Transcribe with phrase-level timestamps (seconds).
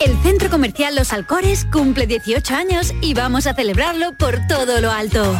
[0.00, 4.90] El Centro Comercial Los Alcores cumple 18 años y vamos a celebrarlo por todo lo
[4.90, 5.38] alto.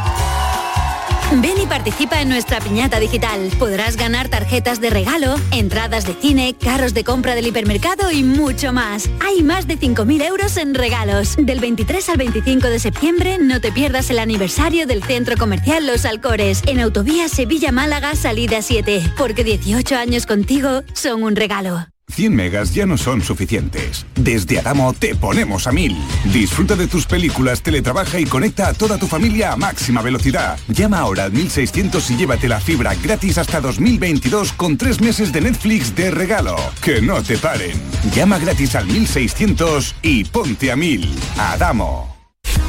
[1.41, 3.51] Ven y participa en nuestra piñata digital.
[3.59, 8.75] Podrás ganar tarjetas de regalo, entradas de cine, carros de compra del hipermercado y mucho
[8.75, 9.09] más.
[9.21, 11.37] Hay más de 5.000 euros en regalos.
[11.39, 16.05] Del 23 al 25 de septiembre no te pierdas el aniversario del Centro Comercial Los
[16.05, 19.15] Alcores en Autovía Sevilla-Málaga Salida 7.
[19.17, 21.87] Porque 18 años contigo son un regalo.
[22.11, 24.07] 100 megas ya no son suficientes.
[24.15, 25.97] Desde Adamo te ponemos a 1000.
[26.33, 30.59] Disfruta de tus películas, teletrabaja y conecta a toda tu familia a máxima velocidad.
[30.69, 35.41] Llama ahora al 1600 y llévate la fibra gratis hasta 2022 con tres meses de
[35.41, 36.57] Netflix de regalo.
[36.83, 37.81] Que no te paren.
[38.15, 41.09] Llama gratis al 1600 y ponte a 1000.
[41.39, 42.17] Adamo.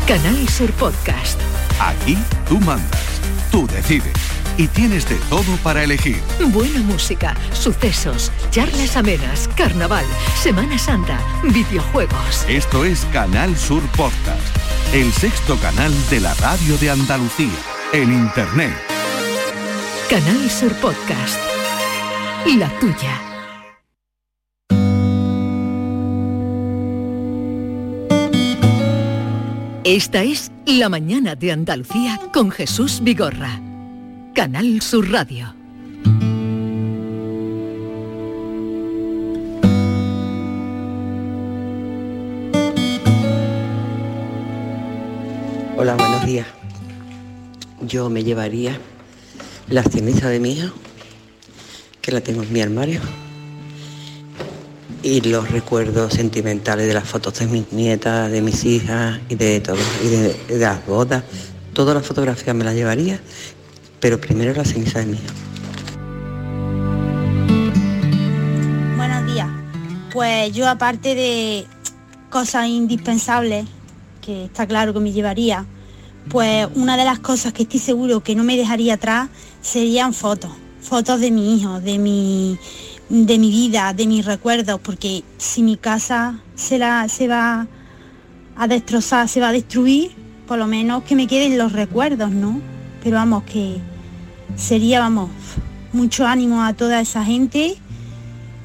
[0.07, 1.39] Canal Sur Podcast.
[1.79, 6.21] Aquí tú mandas, tú decides y tienes de todo para elegir.
[6.47, 10.05] Buena música, sucesos, charlas amenas, carnaval,
[10.41, 12.45] Semana Santa, videojuegos.
[12.47, 14.41] Esto es Canal Sur Podcast,
[14.93, 17.49] el sexto canal de la radio de Andalucía,
[17.93, 18.73] en Internet.
[20.09, 21.39] Canal Sur Podcast.
[22.57, 23.21] La tuya.
[29.83, 33.70] Esta es La mañana de Andalucía con Jesús Vigorra.
[34.33, 35.53] Canal Sur Radio.
[45.77, 46.47] Hola, buenos días.
[47.81, 48.79] Yo me llevaría
[49.67, 50.71] la ceniza de mi hija,
[52.01, 53.01] que la tengo en mi armario,
[55.03, 59.59] y los recuerdos sentimentales de las fotos de mis nietas, de mis hijas y de
[59.59, 61.25] todo, y de, de las bodas.
[61.73, 63.19] Todas las fotografías me las llevaría,
[64.01, 65.33] pero primero la ceniza de mi hija.
[68.97, 69.47] Buenos días.
[70.11, 71.65] Pues yo aparte de
[72.29, 73.65] cosas indispensables,
[74.21, 75.65] que está claro que me llevaría,
[76.29, 79.29] pues una de las cosas que estoy seguro que no me dejaría atrás
[79.61, 80.51] serían fotos.
[80.81, 82.57] Fotos de mi hijo, de mi,
[83.09, 87.67] de mi vida, de mis recuerdos, porque si mi casa se, la, se va
[88.55, 90.11] a destrozar, se va a destruir,
[90.47, 92.59] por lo menos que me queden los recuerdos, ¿no?
[93.03, 93.77] Pero vamos, que
[94.55, 95.29] sería, vamos,
[95.93, 97.75] mucho ánimo a toda esa gente,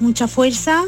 [0.01, 0.85] mucha fuerza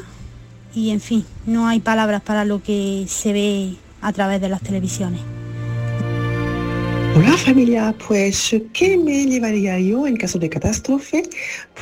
[0.74, 4.60] y en fin, no hay palabras para lo que se ve a través de las
[4.60, 5.20] televisiones.
[7.16, 11.24] Hola familia, pues ¿qué me llevaría yo en caso de catástrofe?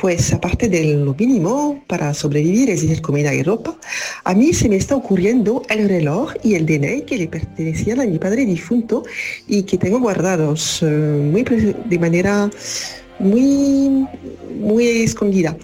[0.01, 3.77] Pues aparte de lo mínimo para sobrevivir, es decir, comida y ropa,
[4.23, 8.05] a mí se me está ocurriendo el reloj y el DNI que le pertenecían a
[8.05, 9.03] mi padre difunto
[9.47, 12.49] y que tengo guardados eh, muy de manera
[13.19, 14.07] muy,
[14.59, 15.55] muy escondida.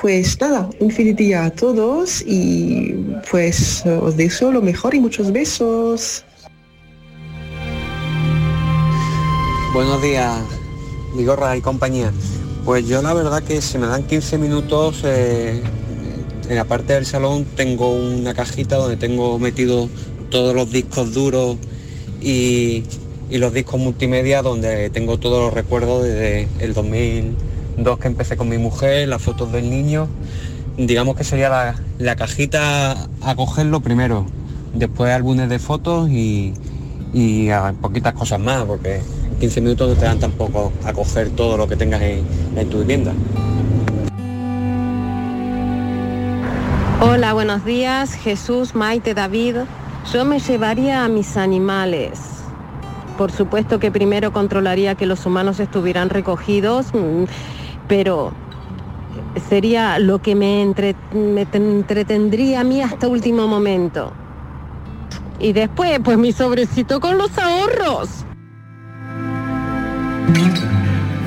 [0.00, 2.94] Pues nada, un feliz día a todos y
[3.30, 6.24] pues os deseo lo mejor y muchos besos.
[9.74, 10.38] Buenos días,
[11.16, 12.12] Vigorra y compañía.
[12.64, 15.62] Pues yo la verdad que si me dan 15 minutos, eh,
[16.48, 19.88] en la parte del salón tengo una cajita donde tengo metido
[20.30, 21.56] todos los discos duros
[22.20, 22.84] y,
[23.30, 28.48] y los discos multimedia donde tengo todos los recuerdos desde el 2002 que empecé con
[28.48, 30.08] mi mujer, las fotos del niño.
[30.76, 34.26] Digamos que sería la, la cajita a cogerlo primero,
[34.74, 36.54] después álbumes de fotos y,
[37.12, 37.48] y
[37.80, 41.68] poquitas cosas más, porque en 15 minutos no te dan tampoco a coger todo lo
[41.68, 42.24] que tengas en,
[42.56, 43.12] en tu vivienda.
[47.00, 49.56] Hola, buenos días, Jesús, Maite, David.
[50.12, 52.39] Yo me llevaría a mis animales.
[53.20, 57.24] Por supuesto que primero controlaría que los humanos estuvieran recogidos, mm,
[57.86, 58.32] pero
[59.50, 64.10] sería lo que me, entre- me te- entretendría a mí hasta último momento.
[65.38, 68.08] Y después, pues mi sobrecito con los ahorros.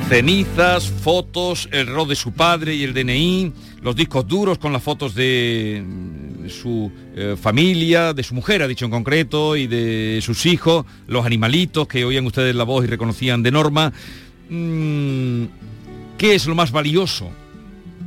[0.09, 3.53] Cenizas, fotos, el rol de su padre y el DNI,
[3.83, 5.85] los discos duros con las fotos de
[6.49, 11.25] su eh, familia, de su mujer, ha dicho en concreto, y de sus hijos, los
[11.25, 13.93] animalitos que oían ustedes la voz y reconocían de norma.
[14.49, 15.45] Mm,
[16.17, 17.31] ¿Qué es lo más valioso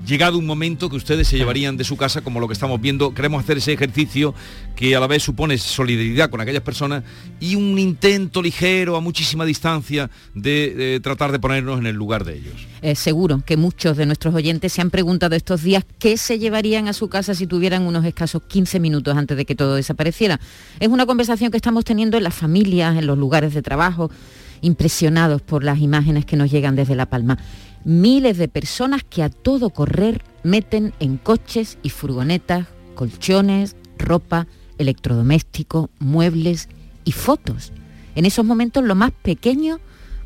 [0.07, 3.13] llegado un momento que ustedes se llevarían de su casa, como lo que estamos viendo,
[3.13, 4.35] queremos hacer ese ejercicio
[4.77, 7.03] que a la vez supone solidaridad con aquellas personas
[7.41, 12.37] y un intento ligero, a muchísima distancia, de, tratar de ponernos en el lugar de
[12.37, 12.55] ellos.
[12.83, 16.89] Eh, seguro que muchos de nuestros oyentes se han preguntado estos días qué se llevarían
[16.89, 20.41] a su casa si tuvieran unos escasos 15 minutos antes de que todo desapareciera.
[20.79, 24.11] Es una conversación que estamos teniendo en las familias, en los lugares de trabajo,
[24.61, 27.39] impresionados por las imágenes que nos llegan desde La Palma
[27.87, 32.67] miles de personas que a todo correr meten en coches y furgonetas
[32.97, 34.49] colchones, ropa,
[34.79, 36.69] electrodoméstico, muebles
[37.05, 37.73] y fotos.
[38.17, 39.79] En esos momentos lo más pequeño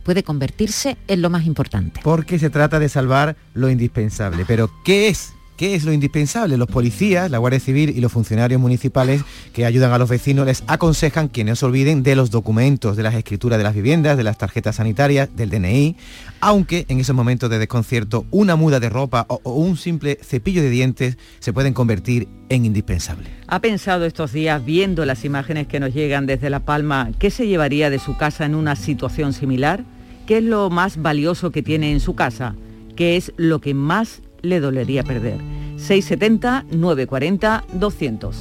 [0.05, 2.01] puede convertirse en lo más importante.
[2.03, 4.45] Porque se trata de salvar lo indispensable.
[4.47, 6.57] Pero ¿qué es ¿Qué es lo indispensable?
[6.57, 9.23] Los policías, la Guardia Civil y los funcionarios municipales
[9.53, 13.03] que ayudan a los vecinos les aconsejan que no se olviden de los documentos, de
[13.03, 15.97] las escrituras de las viviendas, de las tarjetas sanitarias, del DNI,
[16.41, 20.71] aunque en esos momentos de desconcierto una muda de ropa o, un simple cepillo de
[20.71, 23.29] dientes se pueden convertir en indispensable.
[23.47, 27.47] ¿Ha pensado estos días, viendo las imágenes que nos llegan desde La Palma, qué se
[27.47, 29.85] llevaría de su casa en una situación similar?
[30.27, 32.55] ¿Qué es lo más valioso que tiene en su casa?
[32.97, 35.39] ¿Qué es lo que más le dolería perder.
[35.79, 38.33] 670-940-200.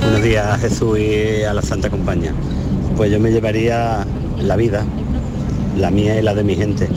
[0.00, 2.32] Buenos días Jesús y a la Santa Compañía.
[2.96, 4.06] Pues yo me llevaría
[4.40, 4.86] la vida,
[5.76, 6.88] la mía y la de mi gente.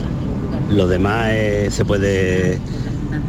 [0.70, 2.58] Lo demás eh, se puede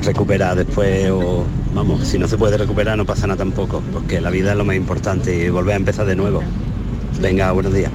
[0.04, 4.30] recuperar después o vamos, si no se puede recuperar no pasa nada tampoco, porque la
[4.30, 6.42] vida es lo más importante y volver a empezar de nuevo.
[7.22, 7.92] Venga, buenos días.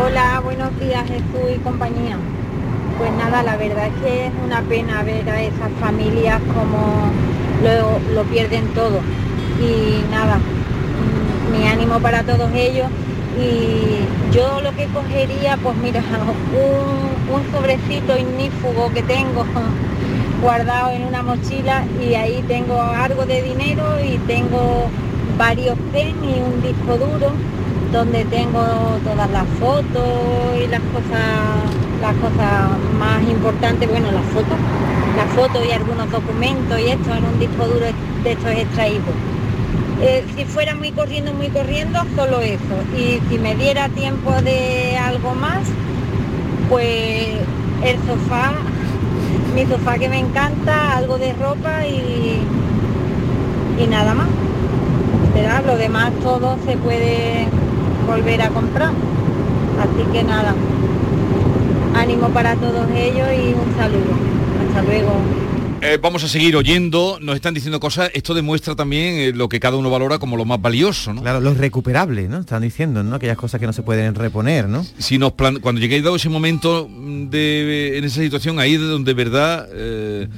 [0.00, 2.18] Hola, buenos días Jesús y compañía.
[2.98, 7.10] Pues nada, la verdad es que es una pena ver a esas familias como
[8.14, 9.00] lo, pierden todo.
[9.60, 12.88] Y nada, mm, mi ánimo para todos ellos.
[13.38, 16.00] Y yo lo que cogería, pues mira,
[16.52, 19.44] un, un sobrecito ignífugo que tengo
[20.42, 24.88] guardado en una mochila y ahí tengo algo de dinero y tengo
[25.38, 27.32] varios pen y un disco duro
[27.92, 28.62] donde tengo
[29.04, 32.68] todas las fotos y las cosas las cosas
[32.98, 34.58] más importantes, bueno, las fotos,
[35.16, 37.86] las fotos y algunos documentos y esto en un disco duro
[38.24, 39.14] de estos extraídos.
[40.02, 42.74] Eh, si fuera muy corriendo, muy corriendo, solo eso.
[42.98, 45.62] Y si me diera tiempo de algo más,
[46.68, 47.36] pues
[47.84, 48.52] el sofá,
[49.54, 52.42] mi sofá que me encanta, algo de ropa y,
[53.78, 54.28] y nada más.
[55.34, 55.62] ¿Verdad?
[55.64, 57.46] Lo demás todo se puede
[58.08, 58.90] volver a comprar.
[59.80, 60.52] Así que nada,
[62.02, 64.12] Ánimo para todos ellos y un saludo.
[64.66, 65.12] Hasta luego.
[65.82, 69.60] Eh, vamos a seguir oyendo, nos están diciendo cosas, esto demuestra también eh, lo que
[69.60, 71.22] cada uno valora como lo más valioso, ¿no?
[71.22, 72.38] Claro, lo recuperable, ¿no?
[72.38, 73.14] Están diciendo, ¿no?
[73.14, 74.84] Aquellas cosas que no se pueden reponer, ¿no?
[74.98, 79.68] Si nos cuando lleguéis dado ese momento de, en esa situación, ahí de donde verdad
[79.72, 80.28] eh,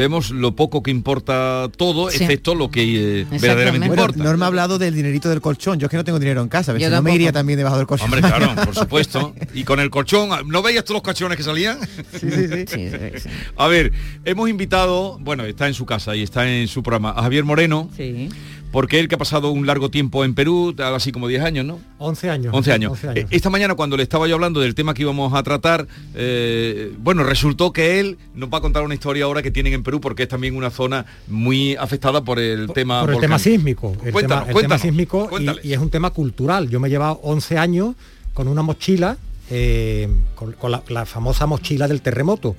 [0.00, 4.22] vemos lo poco que importa todo, excepto lo que eh, verdaderamente importa.
[4.22, 5.78] Norma ha hablado del dinerito del colchón.
[5.78, 7.58] Yo es que no tengo dinero en casa, a ver si no me iría también
[7.58, 8.06] debajo del colchón.
[8.06, 9.34] Hombre, claro, por supuesto.
[9.52, 11.78] Y con el colchón, ¿no veías todos los colchones que salían?
[12.18, 13.28] Sí, sí, sí.
[13.56, 13.92] a ver,
[14.24, 17.90] hemos invitado, bueno, está en su casa y está en su programa, a Javier Moreno.
[17.94, 18.30] Sí
[18.70, 21.80] porque él que ha pasado un largo tiempo en Perú, así como 10 años, ¿no?
[21.98, 22.54] 11 años.
[22.54, 23.04] 11 años.
[23.14, 26.92] Eh, esta mañana cuando le estaba yo hablando del tema que íbamos a tratar, eh,
[26.98, 30.00] bueno, resultó que él nos va a contar una historia ahora que tienen en Perú,
[30.00, 33.00] porque es también una zona muy afectada por el tema...
[33.02, 33.96] Por el tema sísmico.
[34.04, 35.28] El, tema, sísmico
[35.62, 36.68] y, es un tema cultural.
[36.68, 37.94] Yo me he llevado 11 años
[38.34, 39.16] con una mochila,
[39.50, 42.54] eh, con, la, famosa mochila del terremoto,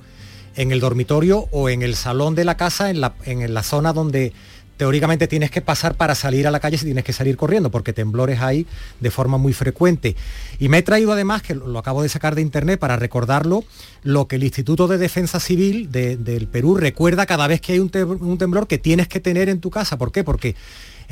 [0.56, 3.94] en el dormitorio o en el salón de la casa, en la, en la zona
[3.94, 4.34] donde
[4.76, 7.92] teóricamente tienes que pasar para salir a la calle si tienes que salir corriendo, porque
[7.92, 8.66] temblores hay
[9.00, 10.16] de forma muy frecuente.
[10.58, 13.64] Y me he traído además, que lo acabo de sacar de internet para recordarlo,
[14.02, 17.90] lo que el Instituto de Defensa Civil del Perú recuerda cada vez que hay un,
[17.90, 19.98] temblor que tienes que tener en tu casa.
[19.98, 20.24] ¿Por qué?
[20.24, 20.54] Porque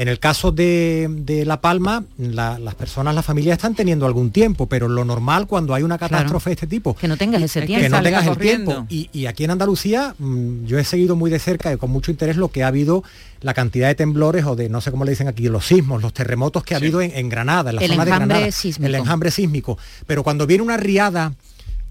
[0.00, 4.88] en el caso de, La Palma, las personas, las familias están teniendo algún tiempo, pero
[4.88, 6.96] lo normal cuando hay una catástrofe de este tipo...
[6.96, 7.82] Que no tengas ese tiempo.
[7.82, 8.86] Que no tengas el tiempo.
[8.88, 12.38] Y, aquí en Andalucía, mm, yo he seguido muy de cerca y con mucho interés
[12.38, 13.04] lo que ha habido,
[13.42, 16.14] la cantidad de temblores o de, no sé cómo le dicen aquí, los sismos, los
[16.14, 18.50] terremotos que ha habido en, Granada, en la zona de Granada.
[18.52, 18.86] Sísmico.
[18.86, 19.76] El enjambre sísmico.
[20.06, 21.34] Pero cuando viene una riada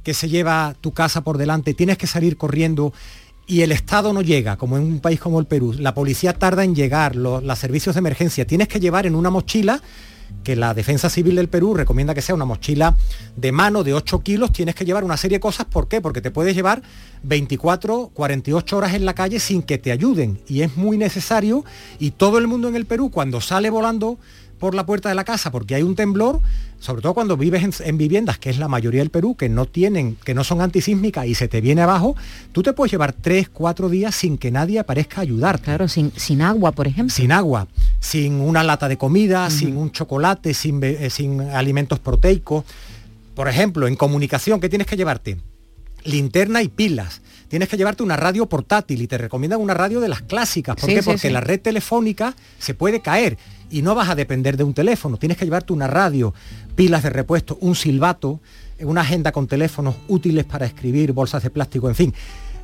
[0.03, 2.91] que se lleva tu casa por delante, tienes que salir corriendo
[3.49, 6.63] y el Estado no llega, como en un país como el Perú, la policía tarda
[6.63, 9.81] en llegar, los, servicios de emergencia, tienes que llevar en una mochila
[10.43, 12.95] que la Defensa Civil del Perú recomienda que sea una mochila
[13.35, 15.65] de mano de 8 kilos, tienes que llevar una serie de cosas.
[15.65, 15.99] ¿Por qué?
[15.99, 16.83] Porque te puedes llevar
[17.23, 20.39] 24, 48 horas en la calle sin que te ayuden.
[20.47, 21.65] Y es muy necesario.
[21.97, 24.19] Y todo el mundo en el Perú, cuando sale volando
[24.59, 26.41] por la puerta de la casa porque hay un temblor,
[26.79, 30.17] sobre todo cuando vives en, viviendas, que es la mayoría del Perú, que no tienen,
[30.23, 32.15] que no son antisísmicas y se te viene abajo,
[32.51, 35.63] tú te puedes llevar tres, cuatro días sin que nadie aparezca a ayudarte.
[35.63, 37.15] Claro, sin, sin agua, por ejemplo.
[37.15, 37.67] Sin agua,
[37.99, 42.65] sin una lata de comida, sin un chocolate, sin, eh, sin alimentos proteicos.
[43.33, 45.37] Por ejemplo, en comunicación, ¿qué tienes que llevarte?
[46.03, 50.07] Linterna y pilas tienes que llevarte una radio portátil y te recomiendan una radio de
[50.07, 50.77] las clásicas.
[50.77, 51.03] ¿Por qué?
[51.03, 53.37] Porque la red telefónica se puede caer
[53.69, 55.17] y no vas a depender de un teléfono.
[55.17, 56.33] Tienes que llevarte una radio,
[56.75, 58.39] pilas de repuesto, un silbato,
[58.79, 62.13] una agenda con teléfonos útiles para escribir, bolsas de plástico, en fin.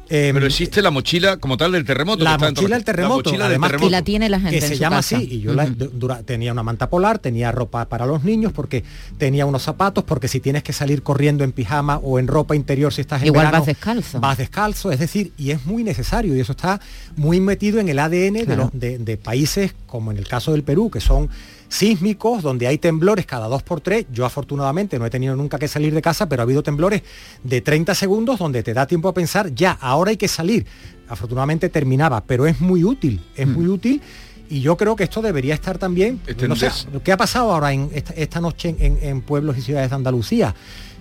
[0.09, 2.23] Em, Pero existe la mochila como tal del terremoto.
[2.23, 4.59] La mochila del terremoto, además que la tiene la gente.
[4.59, 5.15] Que se llama así.
[5.15, 5.53] Y yo
[6.25, 8.83] tenía una manta polar, tenía ropa para los niños, porque
[9.17, 12.93] tenía unos zapatos, porque si tienes que salir corriendo en pijama o en ropa interior,
[12.93, 14.19] si estás en Igual vas descalzo.
[14.19, 16.79] Vas descalzo, es decir, y es muy necesario, y eso está
[17.15, 20.91] muy metido en el ADN de, los, de países como en el caso del Perú,
[20.91, 21.29] que son
[21.67, 24.05] sísmicos, donde hay temblores cada dos por tres.
[24.11, 27.03] Yo afortunadamente no he tenido nunca que salir de casa, pero ha habido temblores
[27.43, 30.65] de 30 segundos donde te da tiempo a pensar, ya, ahora hay que salir.
[31.07, 33.71] Afortunadamente terminaba, pero es muy útil, es muy mm.
[33.71, 34.01] útil.
[34.47, 36.69] Y yo creo que esto debería estar también, este no sé,
[37.03, 40.53] ¿qué ha pasado ahora en esta, noche en pueblos y ciudades de Andalucía?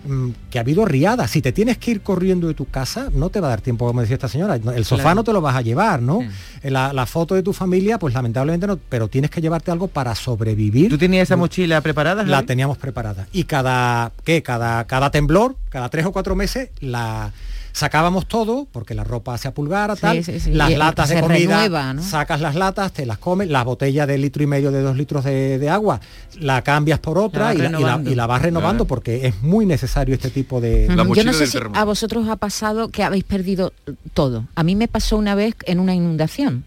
[0.06, 1.30] Mm, que ha habido riadas.
[1.30, 3.86] Si te tienes que ir corriendo de tu casa, no te va a dar tiempo,
[3.86, 4.56] como decía esta señora.
[4.56, 6.20] El sofá no te lo vas a llevar, ¿no?
[6.62, 10.90] La, foto de tu familia, pues lamentablemente no, pero tienes que llevarte algo para sobrevivir.
[10.90, 12.22] ¿Tú tenías esa mochila preparada?
[12.22, 13.26] La teníamos preparada.
[13.32, 14.42] Y cada, ¿qué?
[14.42, 17.32] Cada, cada temblor, cada tres o cuatro meses, la
[17.74, 22.92] sacábamos todo, porque la ropa se apulgara, tal, las latas de comida, sacas las latas,
[22.92, 26.00] te las comes, las botellas de litro y medio de dos litros de, agua,
[26.38, 30.86] la cambias por otra y la, vas renovando porque es muy necesario este tipo de...
[31.14, 33.72] Yo no sé si a vosotros ha pasado que habéis perdido
[34.14, 34.46] todo.
[34.54, 36.64] A mí me pasó una vez en una inundación.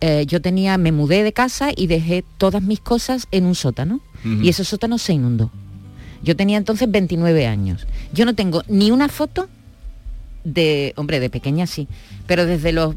[0.00, 4.00] Eh, yo tenía, me mudé de casa y dejé todas mis cosas en un sótano.
[4.24, 5.52] Y ese sótano se inundó.
[6.22, 7.86] Yo tenía entonces 29 años.
[8.12, 9.48] Yo no tengo ni una foto
[10.46, 11.88] de, hombre, de pequeña sí,
[12.26, 12.94] pero desde los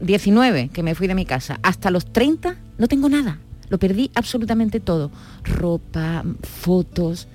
[0.00, 3.38] 19 que me fui de mi casa hasta los 30 no tengo nada.
[3.68, 5.10] Lo perdí absolutamente todo.
[5.44, 7.26] Ropa, fotos.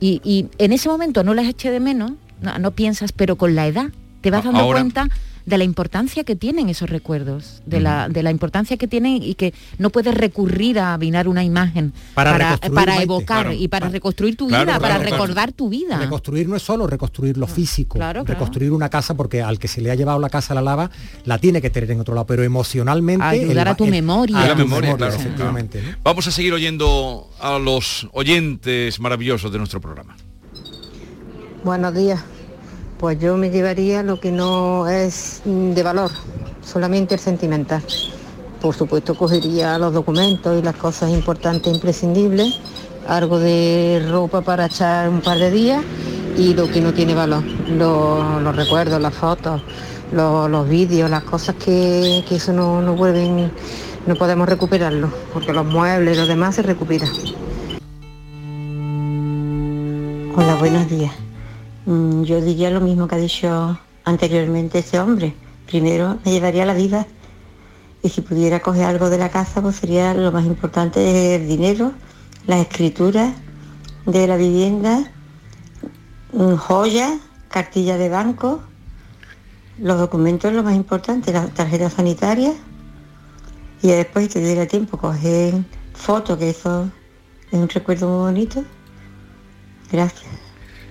[0.00, 2.12] Y, en ese momento no las eché de menos,
[2.60, 5.08] no, piensas, pero con la edad te vas dando cuenta
[5.48, 9.34] de la importancia que tienen esos recuerdos, de, la, de la importancia que tienen y
[9.34, 14.48] que no puedes recurrir a avinar una imagen para, para, evocar y para reconstruir tu
[14.48, 15.98] vida, para recordar tu vida.
[15.98, 19.90] Reconstruir no es solo reconstruir lo físico, reconstruir una casa porque al que se le
[19.90, 20.90] ha llevado la casa a la lava
[21.24, 23.24] la tiene que tener en otro lado, pero emocionalmente...
[23.24, 24.42] Ayudar a tu memoria.
[24.42, 25.82] A la memoria, efectivamente.
[26.02, 30.14] Vamos a seguir oyendo a los oyentes maravillosos de nuestro programa.
[31.64, 32.20] Buenos días.
[32.98, 36.10] Pues yo me llevaría lo que no es de valor,
[36.64, 37.80] solamente el sentimental.
[38.60, 42.58] Por supuesto cogería los documentos y las cosas importantes, imprescindibles,
[43.06, 45.84] algo de ropa para echar un par de días
[46.36, 49.62] y lo que no tiene valor, los, recuerdos, las fotos,
[50.10, 53.52] los, vídeos, las cosas que, eso no, no vuelven,
[54.08, 57.10] no podemos recuperarlo, porque los muebles y lo demás se recuperan.
[60.34, 61.27] Hola, buenos días.
[61.88, 65.34] Mm, yo diría lo mismo que ha dicho anteriormente ese hombre.
[65.66, 67.06] Primero me llevaría la vida
[68.02, 71.92] y si pudiera coger algo de la casa, pues sería lo más importante el dinero,
[72.46, 73.32] las escrituras
[74.04, 75.10] de la vivienda,
[76.34, 78.60] mm, joyas, cartilla de banco,
[79.78, 82.52] los documentos lo más importante, la tarjeta sanitaria
[83.80, 85.54] y después si te diera tiempo coger
[85.94, 86.90] fotos, que eso
[87.50, 88.62] es un recuerdo muy bonito.
[89.90, 90.47] Gracias.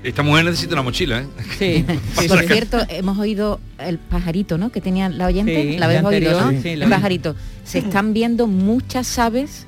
[0.07, 1.27] Esta mujer necesita una mochila, ¿eh?
[1.59, 1.85] Sí.
[2.29, 4.71] Por cierto, hemos oído el pajarito, ¿no?
[4.71, 6.49] Que tenía la oyente, la habéis oído, ¿no?
[6.49, 7.35] el pajarito.
[7.65, 9.67] Se están viendo muchas aves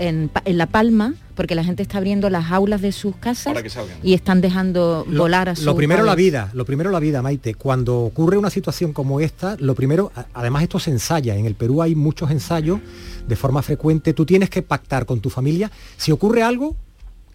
[0.00, 3.56] en, La Palma, porque la gente está abriendo las aulas de sus casas
[4.02, 7.54] y están dejando volar a sus Lo primero la vida, lo primero la vida, Maite.
[7.54, 11.36] Cuando ocurre una situación como esta, lo primero, además esto se ensaya.
[11.36, 12.80] En el Perú hay muchos ensayos
[13.28, 14.14] de forma frecuente.
[14.14, 15.70] Tú tienes que pactar con tu familia.
[15.96, 16.74] Si ocurre algo,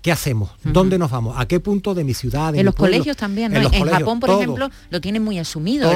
[0.01, 0.50] ¿Qué hacemos?
[0.63, 1.36] ¿Dónde nos vamos?
[1.38, 2.55] ¿A qué punto de mi ciudad?
[2.55, 5.91] en los colegios también, En, Japón, por ejemplo, lo tienen muy asumido.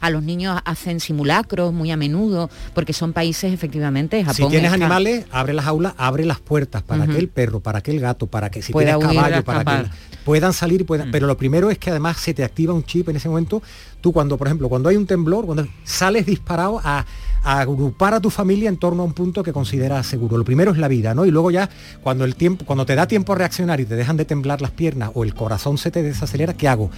[0.00, 4.34] A, los niños hacen simulacros muy a menudo, porque son países, efectivamente, Japón.
[4.34, 7.92] Si tienes animales, abre las aulas, abre las puertas para que el perro, para que
[7.92, 9.90] el gato, para que si tienes caballo, para que
[10.24, 11.12] puedan salir, puedan, mm.
[11.12, 13.62] pero lo primero es que además se te activa un chip en ese momento.
[14.00, 17.06] Tú cuando, por ejemplo, cuando hay un temblor, cuando sales disparado a
[17.46, 20.36] agrupar a tu familia en torno a un punto que consideras seguro.
[20.36, 21.24] Lo primero es la vida, ¿no?
[21.26, 21.70] Y luego ya
[22.02, 24.72] cuando el tiempo, cuando te da tiempo a reaccionar y te dejan de temblar las
[24.72, 26.90] piernas o el corazón se te desacelera, ¿qué hago?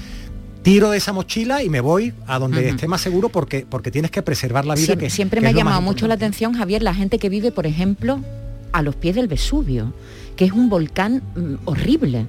[0.62, 4.10] tiro de esa mochila y me voy a donde esté más seguro porque, porque tienes
[4.10, 4.96] que preservar la vida.
[4.96, 8.20] que, siempre me ha llamado mucho la atención, Javier, la gente que vive, por ejemplo,
[8.72, 9.94] a los pies del Vesubio,
[10.36, 12.26] que es un volcán mm, horrible.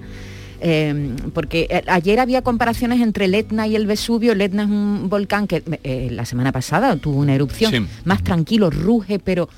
[0.61, 4.33] Em, porque eh, ayer había comparaciones entre el Etna y el Vesubio.
[4.33, 8.69] El Etna es un volcán que eh, la semana pasada tuvo una erupción más tranquilo,
[8.69, 9.49] ruge, pero,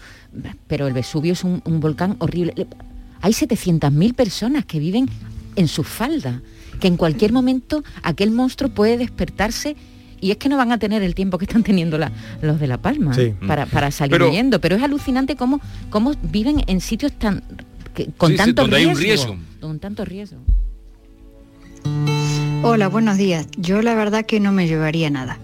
[0.68, 2.54] pero el Vesubio es un, volcán horrible.
[3.22, 5.10] Hay 700.000 personas que viven
[5.56, 6.42] en su falda,
[6.80, 9.76] que en cualquier momento aquel monstruo puede despertarse
[10.20, 11.98] y es que no van a tener el tiempo que están teniendo
[12.42, 13.16] los de La Palma
[13.48, 14.62] para, salir huyendo.
[14.62, 17.44] Pero es alucinante cómo, cómo viven en sitios tan
[18.18, 20.40] con tanto riesgo, Con tanto riesgo.
[22.64, 23.48] Hola, buenos días.
[23.58, 25.40] Yo la verdad que no me llevaría nada.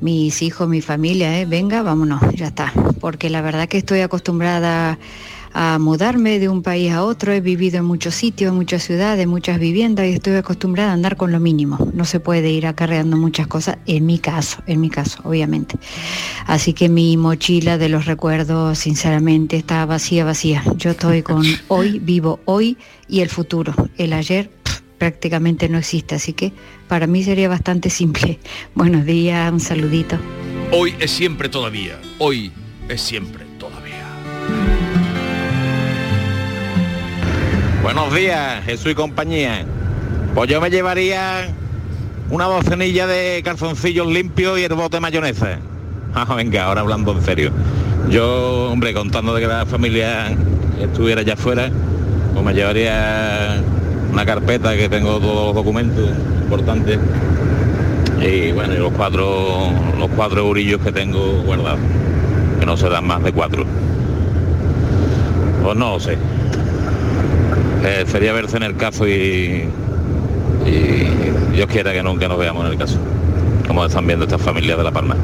[0.00, 1.46] Mis hijos, mi familia, ¿eh?
[1.46, 2.72] venga, vámonos, ya está.
[3.00, 4.98] Porque la verdad que estoy acostumbrada
[5.54, 9.28] a mudarme de un país a otro, he vivido en muchos sitios, en muchas ciudades,
[9.28, 11.78] muchas viviendas y estoy acostumbrada a andar con lo mínimo.
[11.94, 15.78] No se puede ir acarreando muchas cosas, en mi caso, en mi caso, obviamente.
[16.46, 20.64] Así que mi mochila de los recuerdos, sinceramente, está vacía, vacía.
[20.76, 22.76] Yo estoy con hoy, vivo hoy
[23.08, 23.72] y el futuro.
[23.96, 24.50] El ayer
[24.98, 26.52] prácticamente no existe, así que
[26.88, 28.38] para mí sería bastante simple.
[28.74, 30.18] Buenos días, un saludito.
[30.72, 32.52] Hoy es siempre todavía, hoy
[32.88, 34.04] es siempre todavía.
[37.82, 39.64] Buenos días, Jesús y compañía.
[40.34, 41.48] Pues yo me llevaría
[42.30, 45.58] una docenilla de calzoncillos limpios y el bote de mayonesa.
[46.18, 47.52] Ah, venga, ahora hablando en serio.
[48.08, 50.34] Yo, hombre, contando de que la familia
[50.80, 51.70] estuviera allá afuera,
[52.32, 53.62] pues me llevaría
[54.16, 56.08] una carpeta que tengo todos los documentos
[56.40, 56.98] importantes
[58.18, 59.68] y bueno, y los cuatro
[59.98, 61.80] los cuatro eurillos que tengo guardados,
[62.58, 63.66] que no se dan más de cuatro.
[65.62, 66.16] Pues no lo sé.
[67.84, 69.68] Eh, sería verse en el caso y,
[70.64, 72.96] y Dios quiera que nunca nos veamos en el caso,
[73.68, 75.16] como están viendo estas familias de La Palma.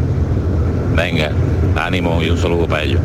[0.94, 1.32] Venga,
[1.76, 3.00] ánimo y un saludo para ellos.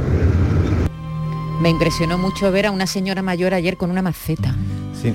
[1.61, 4.53] Me impresionó mucho ver a una señora mayor ayer con una maceta.
[4.93, 5.13] Sí.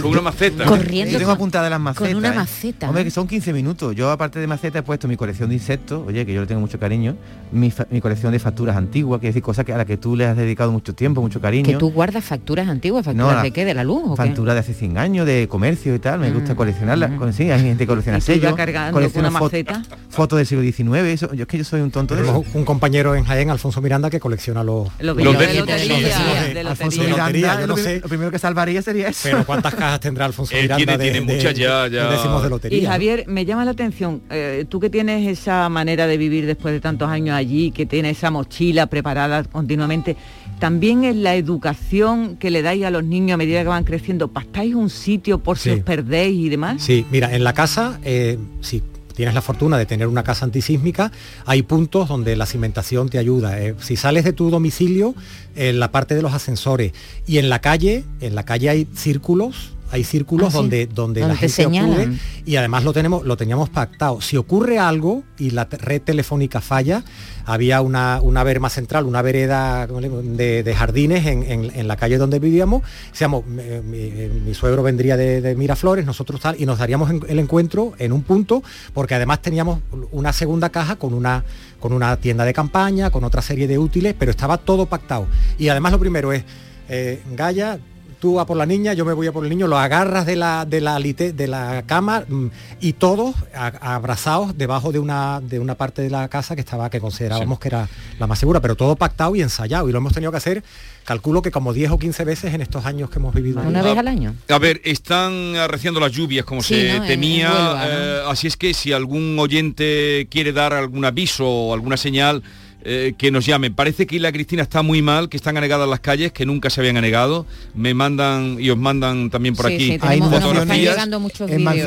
[0.00, 0.64] con una maceta.
[0.64, 1.12] Corriendo.
[1.12, 2.08] Yo tengo apuntada las macetas.
[2.08, 2.34] Con una ¿eh?
[2.34, 2.88] maceta.
[2.88, 3.94] Hombre, que son 15 minutos.
[3.94, 6.60] Yo, aparte de maceta, he puesto mi colección de insectos, oye, que yo le tengo
[6.60, 7.16] mucho cariño,
[7.52, 10.26] mi, colección de facturas antiguas, que es decir, cosas que, a las que tú le
[10.26, 11.64] has dedicado mucho tiempo, mucho cariño.
[11.64, 13.04] ¿Que tú guardas facturas antiguas?
[13.04, 13.64] ¿Facturas de qué?
[13.64, 14.16] ¿De la luz?
[14.16, 16.20] Facturas de hace 100 años, de comercio y tal.
[16.20, 17.10] Me gusta mm, coleccionarlas.
[17.10, 17.32] Mm.
[17.32, 18.54] Sí, hay gente que colecciona sellos.
[18.92, 19.82] Colecciona una maceta?
[20.08, 21.06] Fotos del siglo XIX.
[21.06, 22.44] Eso, yo es que yo soy un tonto de eso.
[22.54, 24.88] Un compañero en Jaén, Alfonso Miranda, que colecciona los...
[25.00, 27.74] Los, los de, Alfonso Miranda, lo
[28.08, 29.20] primero que salvaría sería eso.
[29.22, 32.78] Pero ¿cuántas cajas tendrá Alfonso Miranda tiene, muchas ya, de lotería.
[32.78, 36.72] Y Javier, me llama la atención, eh, tú que tienes esa manera de vivir después
[36.74, 40.16] de tantos años allí, que tienes esa mochila preparada continuamente,
[40.58, 44.28] también es la educación que le dais a los niños a medida que van creciendo.
[44.28, 46.82] ¿Pastáis un sitio por si os perdéis y demás?
[46.82, 48.82] Sí, mira, en la casa, eh, sí,
[49.16, 51.10] tienes la fortuna de tener una casa antisísmica,
[51.46, 53.60] hay puntos donde la cimentación te ayuda.
[53.60, 55.14] Eh, si sales de tu domicilio,
[55.56, 56.92] en la parte de los ascensores
[57.26, 61.34] y en la calle, en la calle hay círculos hay círculos ah, donde, donde, la
[61.34, 64.20] gente acude y además lo tenemos, lo teníamos pactado.
[64.20, 67.02] Si ocurre algo y la red telefónica falla,
[67.46, 72.82] había una, una verma central, una vereda de, jardines en, la calle donde vivíamos.
[73.10, 78.22] Decíamos, mi, suegro vendría de, Miraflores, nosotros tal, y nos daríamos el encuentro en un
[78.22, 79.80] punto, porque además teníamos
[80.12, 81.42] una segunda caja con una,
[81.80, 85.26] con una tienda de campaña, con otra serie de útiles, pero estaba todo pactado.
[85.58, 86.44] Y además lo primero es,
[86.88, 87.78] eh, Gaya,
[88.18, 90.36] tú vas por la niña, yo me voy a por el niño, lo agarras de
[90.36, 92.46] la, de la, de la cama mm,
[92.80, 97.00] y todos abrazados debajo de una, de una parte de la casa que estaba, que
[97.00, 99.88] considerábamos que era la más segura, pero todo pactado y ensayado.
[99.88, 100.64] Y lo hemos tenido que hacer,
[101.04, 103.60] calculo que como 10 o 15 veces en estos años que hemos vivido.
[103.60, 104.34] Una vez al año.
[104.48, 107.50] A ver, están arreciando las lluvias como se temía,
[107.86, 112.42] eh, así es que si algún oyente quiere dar algún aviso o alguna señal,
[112.82, 113.74] eh, que nos llamen.
[113.74, 116.80] Parece que Isla Cristina está muy mal, que están anegadas las calles, que nunca se
[116.80, 117.46] habían anegado.
[117.74, 121.08] Me mandan y os mandan también por aquí hay fotografías.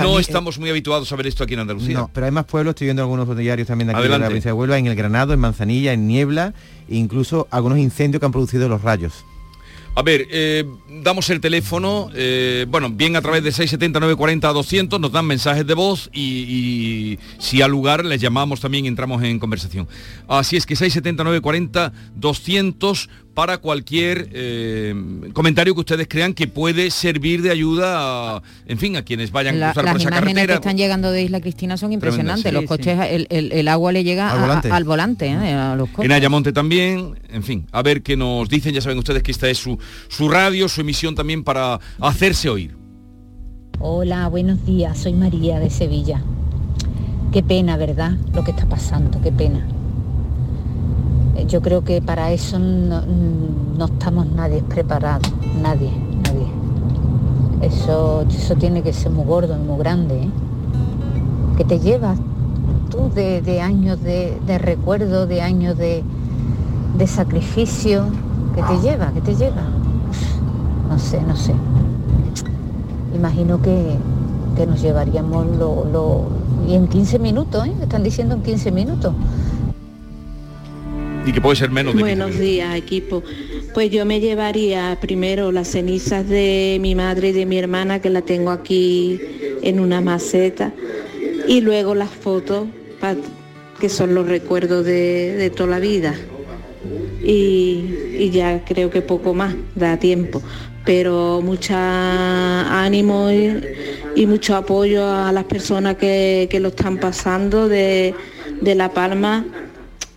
[0.01, 1.97] no estamos muy habituados a ver esto aquí en Andalucía.
[1.97, 4.49] No, pero hay más pueblos, estoy viendo algunos diarios también de aquí de la provincia
[4.49, 6.53] de Huelva, en el Granado, en Manzanilla, en Niebla,
[6.89, 9.25] e incluso algunos incendios que han producido los rayos.
[9.99, 10.63] A ver, eh,
[11.03, 16.09] damos el teléfono, eh, bueno, bien a través de 670-940-200, nos dan mensajes de voz
[16.13, 19.89] y, si al lugar les llamamos también y entramos en conversación.
[20.29, 23.09] Así es que 670-940-200
[23.39, 24.93] para cualquier eh,
[25.31, 29.63] comentario que ustedes crean que puede servir de ayuda, a, en fin, a quienes vayan
[29.63, 30.09] a cruzar por esa carretera.
[30.09, 32.51] Las imágenes que están llegando de Isla Cristina son impresionantes.
[32.51, 32.99] los coches,
[33.29, 36.03] el, agua le llega al volante, a, los coches.
[36.03, 38.73] En Ayamonte también, en fin, a ver qué nos dicen.
[38.73, 42.75] Ya saben ustedes que esta es su, su radio, su emisión también para hacerse oír.
[43.79, 44.97] Hola, buenos días.
[44.97, 46.21] Soy María de Sevilla.
[47.31, 48.17] Qué pena, ¿verdad?
[48.33, 49.65] Lo que está pasando, qué pena
[51.47, 55.91] yo creo que para eso no, estamos nadie preparados, nadie,
[56.23, 56.47] nadie.
[57.61, 60.29] Eso, eso tiene que ser muy gordo, muy grande, ¿eh?
[61.57, 62.17] que te llevas
[62.89, 66.03] tú de, años de, recuerdo, de años de,
[67.05, 68.05] sacrificio,
[68.55, 69.63] que te lleva, que te lleva.
[70.89, 71.53] No sé, no sé.
[73.15, 73.97] Imagino que,
[74.67, 76.25] nos llevaríamos lo,
[76.67, 77.73] Y en 15 minutos, ¿eh?
[77.81, 79.13] Están diciendo en 15 minutos
[81.25, 83.23] y que puede ser menos Buenos días, equipo.
[83.73, 88.09] Pues yo me llevaría primero las cenizas de mi madre y de mi hermana, que
[88.09, 89.19] la tengo aquí
[89.61, 90.73] en una maceta,
[91.47, 92.67] y luego las fotos,
[93.79, 96.15] que son los recuerdos de, toda la vida.
[97.23, 100.41] Y, ya creo que poco más, da tiempo.
[100.85, 108.13] Pero mucha ánimo y, mucho apoyo a las personas que, lo están pasando de,
[108.61, 109.45] de La Palma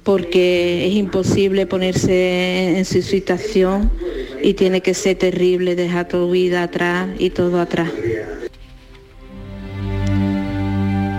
[0.04, 3.90] porque es imposible ponerse en su situación
[4.42, 7.90] y tiene que ser terrible dejar tu vida atrás y todo atrás.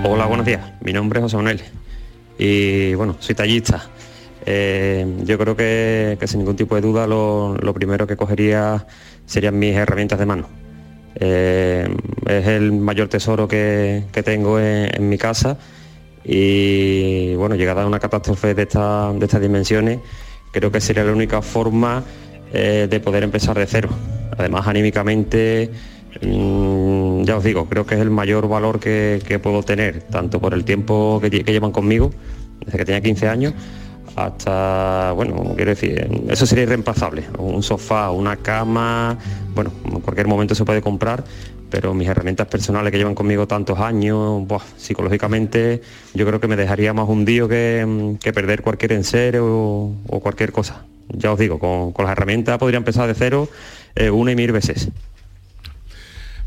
[0.06, 0.74] Hola, buenos días.
[0.82, 1.62] Mi nombre es José Manuel
[2.38, 3.90] y bueno, soy tallista.
[4.46, 8.86] Eh, yo creo que, sin ningún tipo de duda lo, primero que cogería
[9.26, 10.50] serían mis herramientas de mano.
[11.16, 11.88] Eh,
[12.28, 15.58] es el mayor tesoro que, tengo en mi casa
[16.26, 20.00] y bueno, llegada a una catástrofe de, esta, de estas dimensiones,
[20.52, 22.04] creo que sería la única forma
[22.54, 23.90] eh, de poder empezar de cero.
[24.38, 25.72] Además, anímicamente,
[26.22, 30.54] mm, ya os digo, creo que es el mayor valor que, puedo tener, tanto por
[30.54, 32.12] el tiempo que, llevan conmigo,
[32.64, 33.54] desde que tenía 15 años,
[34.16, 37.24] hasta, bueno, quiero decir, eso sería irreemplazable.
[37.40, 39.18] Un sofá, una cama,
[39.56, 41.24] bueno, en cualquier momento se puede comprar,
[41.74, 44.44] pero mis herramientas personales que llevan conmigo tantos años,
[44.78, 45.82] psicológicamente
[46.14, 50.52] yo creo que me dejaría más hundido que, que perder cualquier enser o, o, cualquier
[50.52, 50.86] cosa.
[51.10, 53.50] Ya os digo, con, las herramientas podría empezar de cero
[53.96, 54.90] eh, una y mil veces.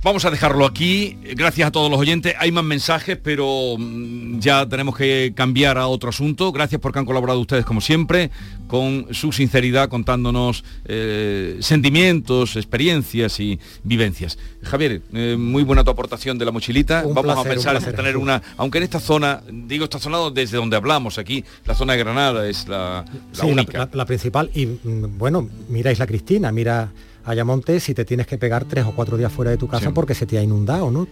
[0.06, 1.18] Vamos a dejarlo aquí.
[1.34, 2.32] Gracias a todos los oyentes.
[2.38, 6.52] Hay más mensajes, pero mm, ya tenemos que cambiar a otro asunto.
[6.52, 8.30] Gracias porque han colaborado ustedes como siempre,
[8.68, 14.38] con su sinceridad, contándonos eh, sentimientos, experiencias y vivencias.
[14.62, 17.02] Javier, eh, muy buena tu aportación de la mochilita.
[17.02, 20.76] Vamos a pensar en tener una, aunque en esta zona, digo esta zona desde donde
[20.76, 23.04] hablamos, aquí, la zona de Granada es la,
[23.42, 23.88] única.
[23.92, 24.52] La, principal.
[24.54, 26.92] Y mm, bueno, mira Isla Cristina, mira
[27.26, 30.14] Ayamonte si te tienes que pegar tres o cuatro días fuera de tu casa porque
[30.14, 31.08] se te ha inundado, ¿no?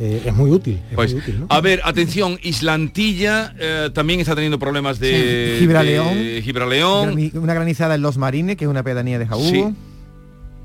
[0.00, 0.80] Eh, es muy útil.
[0.94, 1.14] Pues,
[1.48, 5.56] a ver, atención, Islantilla eh, también está teniendo problemas de,
[6.42, 7.30] Gibraleón.
[7.34, 9.72] Una granizada en Los Marines, que es una pedanía de Jabugo.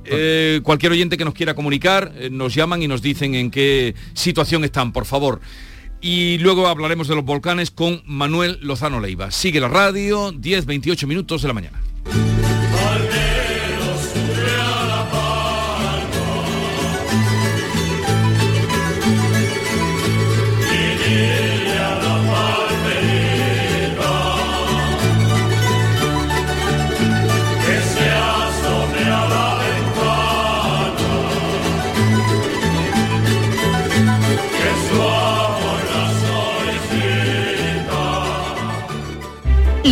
[0.06, 4.64] Eh, cualquier oyente que nos quiera comunicar, nos llaman y nos dicen en qué situación
[4.64, 5.42] están, por favor.
[6.02, 9.30] Y luego hablaremos de los volcanes con Manuel Lozano Leiva.
[9.30, 11.82] Sigue la radio, 10-28 minutos de la mañana.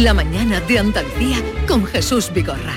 [0.06, 1.38] La mañana de Andalucía
[1.68, 2.76] con Jesús Vigorra.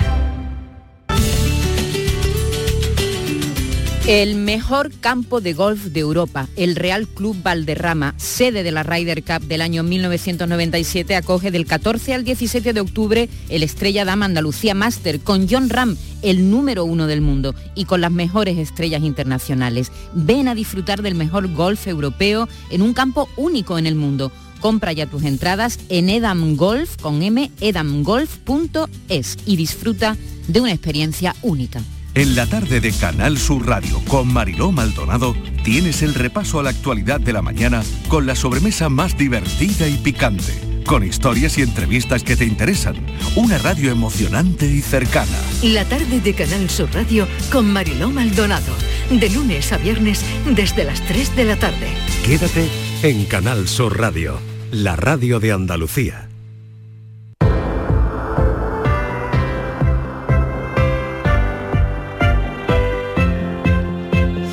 [4.07, 9.23] El mejor campo de golf de Europa, el Real Club Valderrama, sede de la Ryder
[9.23, 14.73] Cup del año 1997, acoge del 14 al 17 de octubre el Estrella Dama Andalucía
[14.73, 19.93] Master con John Ram, el número uno del mundo, y con las mejores estrellas internacionales.
[20.15, 24.93] Ven a disfrutar del mejor golf europeo en un campo único en el mundo Compra
[24.93, 30.17] ya tus entradas en edamgolf con m edamgolf.es y disfruta
[30.47, 31.81] de una experiencia única.
[32.15, 36.71] En la tarde de Canal Sur Radio con Mariló Maldonado tienes el repaso a la
[36.71, 42.25] actualidad de la mañana con la sobremesa más divertida y picante con historias y entrevistas
[42.25, 42.97] que te interesan.
[43.37, 45.39] Una radio emocionante y cercana.
[45.63, 48.73] La tarde de Canal Sur Radio con Mariló Maldonado.
[49.11, 51.89] De lunes a viernes desde las 3 de la tarde.
[52.25, 52.69] Quédate
[53.03, 54.41] en Canal Sur Radio,
[54.73, 56.29] la radio de Andalucía.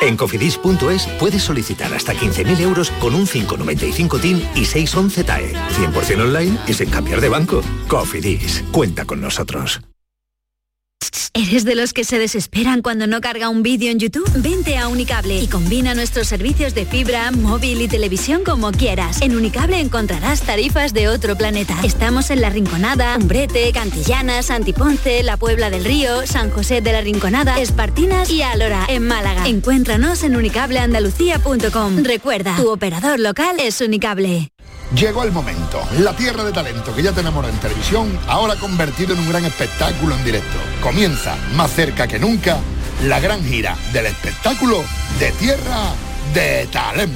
[0.00, 5.52] En cofidis.es puedes solicitar hasta 15.000 euros con un 595 TIN y 611 TAE.
[5.52, 7.62] 100% online y sin cambiar de banco.
[7.88, 9.80] Cofidis, cuenta con nosotros.
[11.36, 14.30] ¿Eres de los que se desesperan cuando no carga un vídeo en YouTube?
[14.36, 19.20] Vente a Unicable y combina nuestros servicios de fibra, móvil y televisión como quieras.
[19.20, 21.76] En Unicable encontrarás tarifas de otro planeta.
[21.82, 27.00] Estamos en La Rinconada, Umbrete, Cantillana, Santiponce, La Puebla del Río, San José de la
[27.00, 29.48] Rinconada, Espartinas y Alora, en Málaga.
[29.48, 32.04] Encuéntranos en unicableandalucía.com.
[32.04, 34.52] Recuerda, tu operador local es Unicable.
[34.92, 39.20] Llegó el momento, la tierra de talento que ya tenemos en televisión, ahora convertido en
[39.20, 40.58] un gran espectáculo en directo.
[40.80, 42.58] Comienza, más cerca que nunca,
[43.02, 44.84] la gran gira del espectáculo
[45.18, 45.94] de Tierra
[46.32, 47.14] de Talento.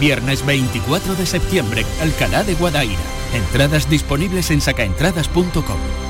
[0.00, 3.00] Viernes 24 de septiembre, Alcalá de Guadaira.
[3.34, 6.09] Entradas disponibles en sacaentradas.com.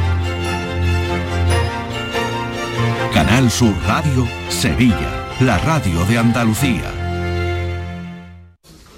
[3.31, 7.00] Canal Sur Radio, Sevilla, la radio de Andalucía.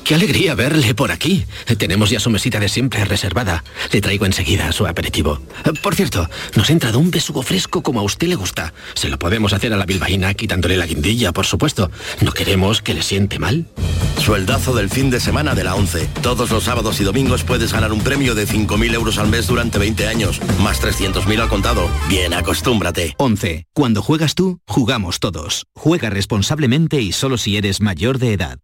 [0.03, 1.45] Qué alegría verle por aquí.
[1.77, 3.63] Tenemos ya su mesita de siempre reservada.
[3.91, 5.39] Le traigo enseguida su aperitivo.
[5.81, 8.73] Por cierto, nos ha entrado un besugo fresco como a usted le gusta.
[8.95, 11.89] Se lo podemos hacer a la bilbaína quitándole la guindilla, por supuesto.
[12.19, 13.65] No queremos que le siente mal.
[14.19, 16.09] Sueldazo del fin de semana de la 11.
[16.21, 19.79] Todos los sábados y domingos puedes ganar un premio de 5.000 euros al mes durante
[19.79, 21.89] 20 años, más 300.000 al contado.
[22.09, 23.15] Bien, acostúmbrate.
[23.17, 23.67] 11.
[23.73, 25.65] Cuando juegas tú, jugamos todos.
[25.75, 28.59] Juega responsablemente y solo si eres mayor de edad.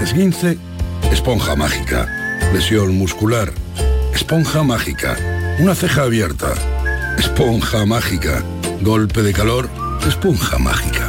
[0.00, 0.58] Esguince
[1.14, 2.08] Esponja mágica.
[2.52, 3.52] Lesión muscular.
[4.12, 5.16] Esponja mágica.
[5.60, 6.52] Una ceja abierta.
[7.16, 8.42] Esponja mágica.
[8.82, 9.70] Golpe de calor.
[10.08, 11.06] Esponja mágica.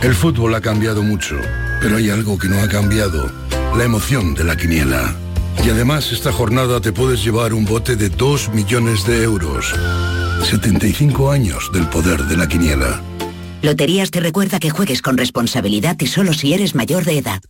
[0.00, 1.40] El fútbol ha cambiado mucho,
[1.82, 3.32] pero hay algo que no ha cambiado.
[3.76, 5.16] La emoción de la quiniela.
[5.64, 9.74] Y además esta jornada te puedes llevar un bote de 2 millones de euros.
[10.44, 13.02] 75 años del poder de la quiniela.
[13.60, 17.42] Loterías te recuerda que juegues con responsabilidad y solo si eres mayor de edad.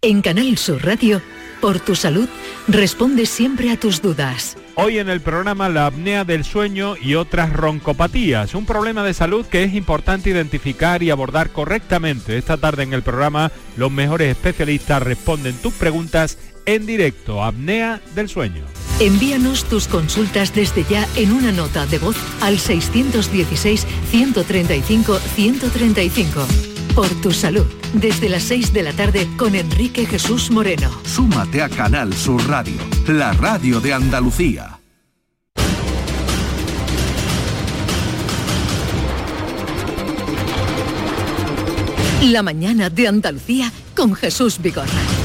[0.00, 1.20] En Canal Sur Radio,
[1.60, 2.28] por tu salud,
[2.68, 4.56] responde siempre a tus dudas.
[4.76, 9.44] Hoy en el programa la apnea del sueño y otras roncopatías, un problema de salud
[9.44, 12.38] que es importante identificar y abordar correctamente.
[12.38, 18.28] Esta tarde en el programa los mejores especialistas responden tus preguntas en directo, apnea del
[18.28, 18.62] sueño.
[19.00, 27.08] Envíanos tus consultas desde ya en una nota de voz al 616 135 135 por
[27.20, 27.66] tu salud.
[27.92, 30.90] Desde las 6 de la tarde con Enrique Jesús Moreno.
[31.04, 34.78] Súmate a Canal Sur Radio, la radio de Andalucía.
[42.22, 45.17] La mañana de Andalucía con Jesús Vigorra.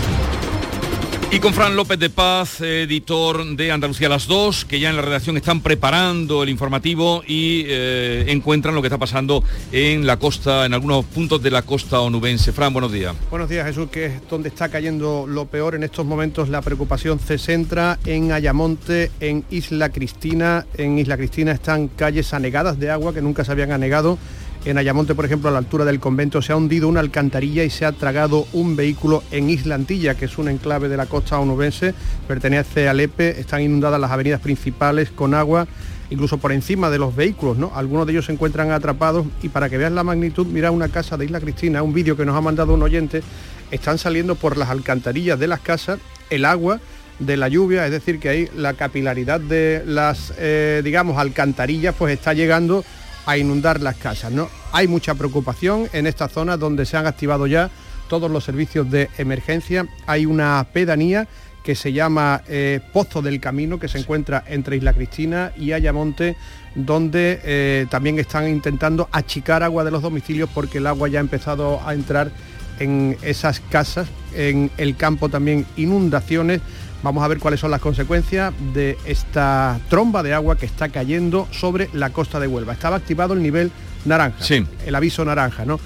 [1.34, 5.02] Y con Fran López de Paz, editor de Andalucía Las Dos, que ya en la
[5.02, 10.64] redacción están preparando el informativo y eh, encuentran lo que está pasando en la costa,
[10.68, 12.52] en algunos puntos de la costa onubense.
[12.52, 13.16] Fran, buenos días.
[13.32, 16.50] Buenos días, Jesús, que es donde está cayendo lo peor en estos momentos.
[16.50, 20.68] La preocupación se centra en Ayamonte, en Isla Cristina.
[20.76, 24.20] En Isla Cristina están calles anegadas de agua que nunca se habían anegado
[24.66, 27.70] en Ayamonte, por ejemplo, a la altura del convento, se ha hundido una alcantarilla y
[27.70, 31.94] se ha tragado un vehículo en Islantilla, que es un enclave de la costa onubense,
[32.28, 35.68] pertenece a Lepe, están inundadas las avenidas principales con agua,
[36.10, 37.72] incluso por encima de los vehículos, ¿no?
[37.76, 41.18] Algunos de ellos se encuentran atrapados y para que vean la magnitud, mira una casa
[41.18, 43.22] de Isla Cristina, un vídeo que nos ha mandado un oyente,
[43.70, 46.00] están saliendo por las alcantarillas de las casas
[46.30, 46.80] el agua
[47.20, 52.14] de la lluvia, es decir, que ahí la capilaridad de las, eh, digamos, alcantarillas pues
[52.14, 52.84] está llegando
[53.26, 54.32] a inundar las casas.
[54.32, 54.50] ¿no?
[54.72, 57.70] Hay mucha preocupación en esta zona donde se han activado ya
[58.08, 59.88] todos los servicios de emergencia.
[60.06, 61.28] Hay una pedanía
[61.64, 66.36] que se llama eh, Pozo del Camino, que se encuentra entre Isla Cristina y Ayamonte,
[66.76, 71.22] donde eh, también están intentando achicar agua de los domicilios porque el agua ya ha
[71.22, 72.32] empezado a entrar
[72.80, 76.62] en esas casas, en el campo también inundaciones
[77.04, 81.50] Vamos a ver cuáles son las consecuencias de esta tromba de agua que está cayendo
[81.52, 82.72] sobre la costa de Huelva.
[82.72, 83.72] Estaba activado el nivel
[84.06, 84.66] naranja, sí.
[84.86, 85.80] el aviso naranja, ¿no?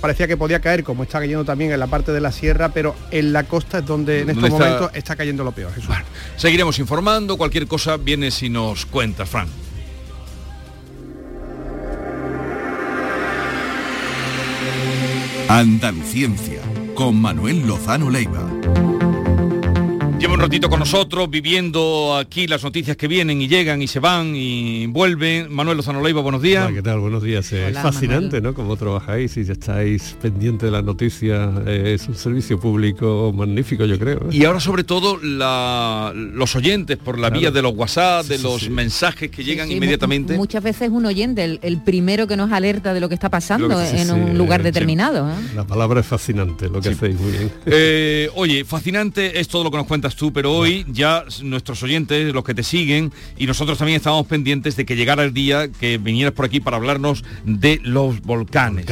[0.00, 2.96] Parecía que podía caer, como está cayendo también en la parte de la sierra, pero
[3.10, 5.70] en la costa es donde en estos momentos está cayendo lo peor.
[6.36, 9.48] seguiremos informando, cualquier cosa viene si nos cuenta, Fran.
[15.48, 16.62] Andaluciencia,
[16.94, 18.48] con Manuel Lozano Leiva.
[20.42, 24.86] Ratito con nosotros, viviendo aquí las noticias que vienen y llegan y se van y
[24.86, 25.46] vuelven.
[25.54, 26.68] Manuel Lozano Leiva, buenos días.
[26.72, 26.98] ¿Qué tal?
[26.98, 27.52] Buenos días.
[27.52, 28.52] es fascinante, ¿no?
[28.52, 31.48] Cómo trabajáis y ya estáis pendientes de las noticias.
[31.64, 34.16] Eh, es un servicio público magnífico, yo creo.
[34.16, 34.30] ¿eh?
[34.32, 39.30] Y ahora sobre todo los oyentes por la vía de los WhatsApp, de los mensajes
[39.30, 40.36] que llegan inmediatamente.
[40.36, 44.10] Muchas veces un oyente, el, primero que nos alerta de lo que está pasando en
[44.10, 45.24] un lugar eh, determinado.
[45.54, 48.30] La palabra es fascinante, lo que hacéis muy bien.
[48.34, 52.44] oye, fascinante es todo lo que nos cuentas tú, pero hoy ya nuestros oyentes, los
[52.44, 56.32] que te siguen, y nosotros también estábamos pendientes de que llegara el día que vinieras
[56.32, 58.86] por aquí para hablarnos de los volcanes.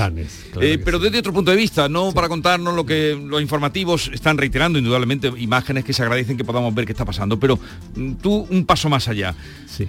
[0.61, 4.39] Eh, pero desde otro punto de vista, no para contarnos lo que los informativos están
[4.39, 7.59] reiterando, indudablemente, imágenes que se agradecen que podamos ver qué está pasando, pero
[7.95, 9.35] mm, tú un paso más allá.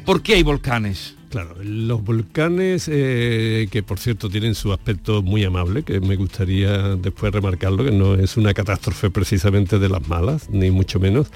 [0.06, 1.16] ¿Por qué hay volcanes?
[1.32, 6.98] Claro, los volcanes, eh, que por cierto tienen su aspecto muy amable, que me gustaría
[6.98, 11.32] después remarcarlo, que no es una catástrofe precisamente de las malas, ni mucho menos,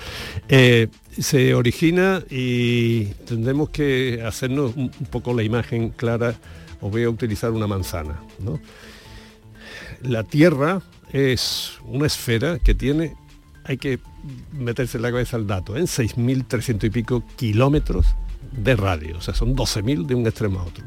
[0.49, 6.35] eh, se origina y tendremos que hacernos un, poco la imagen clara,
[6.81, 8.19] os voy a utilizar una manzana.
[10.01, 10.81] La Tierra
[11.13, 13.15] es una esfera que tiene,
[13.63, 13.99] hay que
[14.51, 18.13] meterse en la cabeza el dato, en 6.300 y pico kilómetros
[18.57, 20.83] de radio, o sea, son 12.000 de un extremo a otro.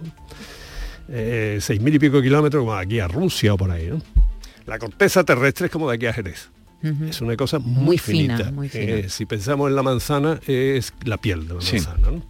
[1.09, 3.91] Eh, 6.000 y pico kilómetros como aquí a Rusia o por ahí.
[4.67, 6.51] La corteza terrestre es como de aquí a Jerez.
[7.09, 8.53] Es una cosa muy, finita.
[8.73, 12.11] Eh, si pensamos en la manzana, es la piel de la manzana.
[12.11, 12.23] ¿no?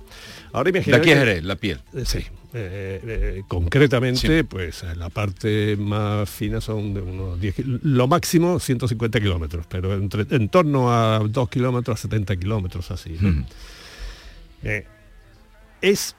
[0.53, 1.07] Ahora imagínate.
[1.07, 1.81] ¿De qué es la piel?
[1.95, 2.25] Eh, sí.
[2.55, 9.67] Eh, concretamente, pues la parte más fina son de unos 10 lo máximo 150 kilómetros,
[9.69, 13.19] pero entre, en torno a 2 kilómetros a 70 kilómetros así.
[15.83, 16.15] Es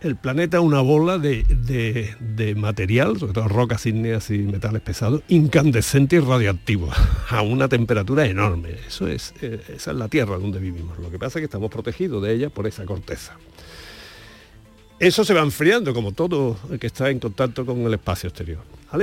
[0.00, 6.20] el planeta una bola de, material, sobre todo rocas ígneas y metales pesados, incandescente y
[6.20, 6.90] radioactivo,
[7.28, 8.76] a una temperatura enorme.
[8.86, 10.98] Eso es, eh, esa es la Tierra donde vivimos.
[10.98, 13.36] Lo que pasa es que estamos protegidos de ella por esa corteza.
[14.98, 18.60] Eso se va enfriando, como todo el que está en contacto con el espacio exterior.
[18.90, 19.02] Al,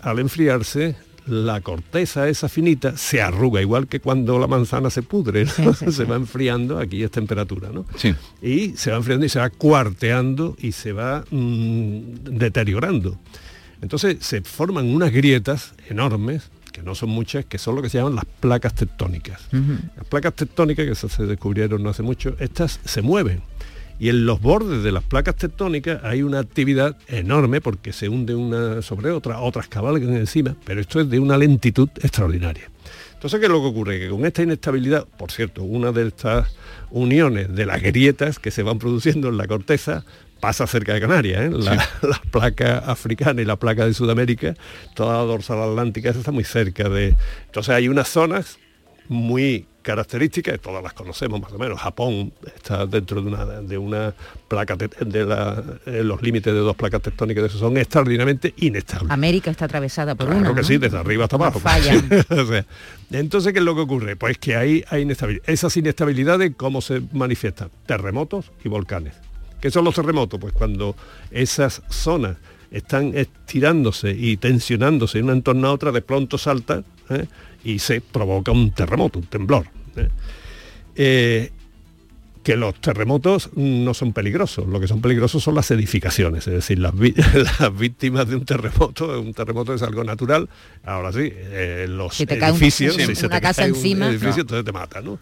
[0.00, 5.46] al enfriarse, la corteza esa finita se arruga, igual que cuando la manzana se pudre,
[5.90, 7.86] se va enfriando, aquí es temperatura, ¿no?
[8.40, 13.18] Y se va enfriando y se va cuarteando y se va mm, deteriorando.
[13.80, 17.98] Entonces se forman unas grietas enormes, que no son muchas, que son lo que se
[17.98, 19.42] llaman las placas tectónicas.
[19.96, 23.42] Las placas tectónicas, que se descubrieron no hace mucho, estas se mueven
[24.02, 28.34] y en los bordes de las placas tectónicas hay una actividad enorme porque se hunde
[28.34, 32.68] una sobre otra, otras cabalgan encima, pero esto es de una lentitud extraordinaria.
[33.14, 34.00] Entonces, ¿qué es lo que ocurre?
[34.00, 36.52] Que con esta inestabilidad, por cierto, una de estas
[36.90, 40.04] uniones de las grietas que se van produciendo en la corteza
[40.40, 41.50] pasa cerca de Canarias, ¿eh?
[41.52, 41.88] la,
[42.32, 44.56] placa africana y la placa de Sudamérica,
[44.96, 47.14] toda la dorsal atlántica está muy cerca de...
[47.46, 48.58] Entonces hay unas zonas
[49.06, 51.80] muy características, todas las conocemos más o menos.
[51.80, 54.14] Japón está dentro de una, de una
[54.48, 54.88] placa de
[55.86, 59.10] eh, los límites de dos placas tectónicas de son extraordinariamente inestables.
[59.10, 60.54] América está atravesada por claro una.
[60.54, 61.60] que sí, desde arriba hasta abajo.
[63.10, 64.16] entonces, ¿qué es lo que ocurre?
[64.16, 65.48] Pues que ahí hay inestabilidad.
[65.48, 67.70] Esas inestabilidades, ¿cómo se manifiestan?
[67.86, 69.14] Terremotos y volcanes.
[69.60, 70.40] ¿Qué son los terremotos?
[70.40, 70.96] Pues cuando
[71.30, 72.36] esas zonas
[72.72, 76.82] están estirándose y tensionándose de una en torno a otra, de pronto salta
[77.14, 77.26] ¿eh?
[77.64, 79.66] y se provoca un terremoto, un temblor.
[79.96, 80.08] ¿eh?
[80.96, 81.50] Eh,
[82.42, 86.80] que los terremotos no son peligrosos, lo que son peligrosos son las edificaciones, es decir,
[86.80, 86.92] las,
[87.78, 90.48] víctimas de un terremoto, un terremoto es algo natural,
[90.84, 91.32] ahora sí,
[91.86, 95.20] los edificios, si se te cae un edificio, entonces te mata, ¿no?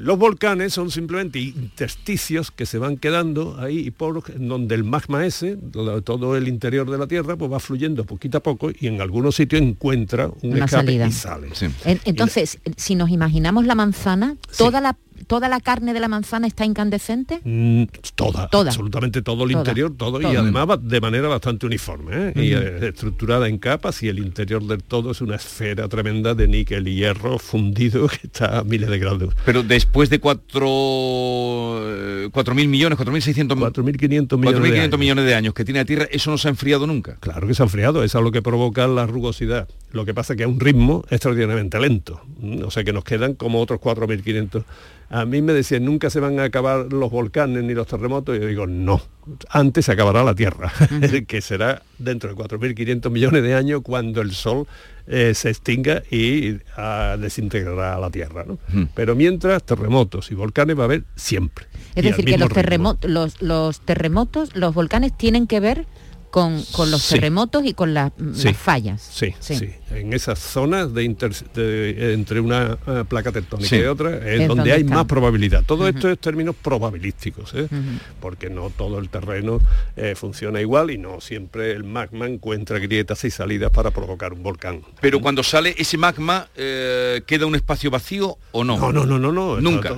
[0.00, 5.26] Los volcanes son simplemente intersticios que se van quedando ahí y por donde el magma
[5.26, 5.58] ese,
[6.04, 9.36] todo el interior de la Tierra, pues va fluyendo poquito a poco y en algunos
[9.36, 11.06] sitios encuentra un Una escape salida.
[11.06, 11.48] y sale.
[11.84, 14.96] Entonces, si nos imaginamos la manzana, toda la
[15.26, 17.40] toda la carne de la manzana está incandescente?
[17.44, 22.32] Mm, toda, absolutamente todo el interior, todo, y además de manera bastante uniforme, ¿eh?
[22.36, 26.48] y eh, estructurada en capas y el interior del todo es una esfera tremenda de
[26.48, 29.34] níquel y hierro fundido que está a miles de grados.
[29.44, 30.66] Pero después de cuatro,
[31.82, 36.30] eh, cuatro mil millones, 4.600 4.500 millones, millones de años que tiene la Tierra, ¿eso
[36.30, 37.16] no se ha enfriado nunca?
[37.20, 39.68] Claro que se ha enfriado, eso es lo que provoca la rugosidad.
[39.92, 42.20] Lo que pasa es que a un ritmo extraordinariamente lento,
[42.64, 44.64] o sea que nos quedan como otros 4.500
[45.10, 48.40] a mí me decían, nunca se van a acabar los volcanes ni los terremotos, y
[48.40, 49.02] yo digo, no,
[49.48, 50.72] antes se acabará la Tierra,
[51.26, 54.68] que será dentro de 4.500 millones de años cuando el Sol
[55.08, 58.44] eh, se extinga y ah, desintegrará la Tierra.
[58.94, 61.66] Pero mientras, terremotos y volcanes va a haber siempre.
[61.96, 65.86] Es decir, que los, terremotos, los terremotos, los volcanes tienen que ver
[66.30, 68.12] con, los terremotos y con las
[68.56, 69.02] fallas.
[69.02, 74.72] Sí, sí, En esas zonas de, entre una eh, placa tectónica y otra es, donde,
[74.72, 75.64] hay más probabilidad.
[75.64, 77.68] Todo esto es términos probabilísticos, ¿eh?
[78.20, 79.60] porque no todo el terreno
[79.96, 84.42] eh, funciona igual y no siempre el magma encuentra grietas y salidas para provocar un
[84.42, 84.82] volcán.
[85.00, 88.78] Pero cuando sale ese magma, ¿queda un espacio vacío o no?
[88.78, 89.60] No, no, no, no, no.
[89.60, 89.94] Nunca.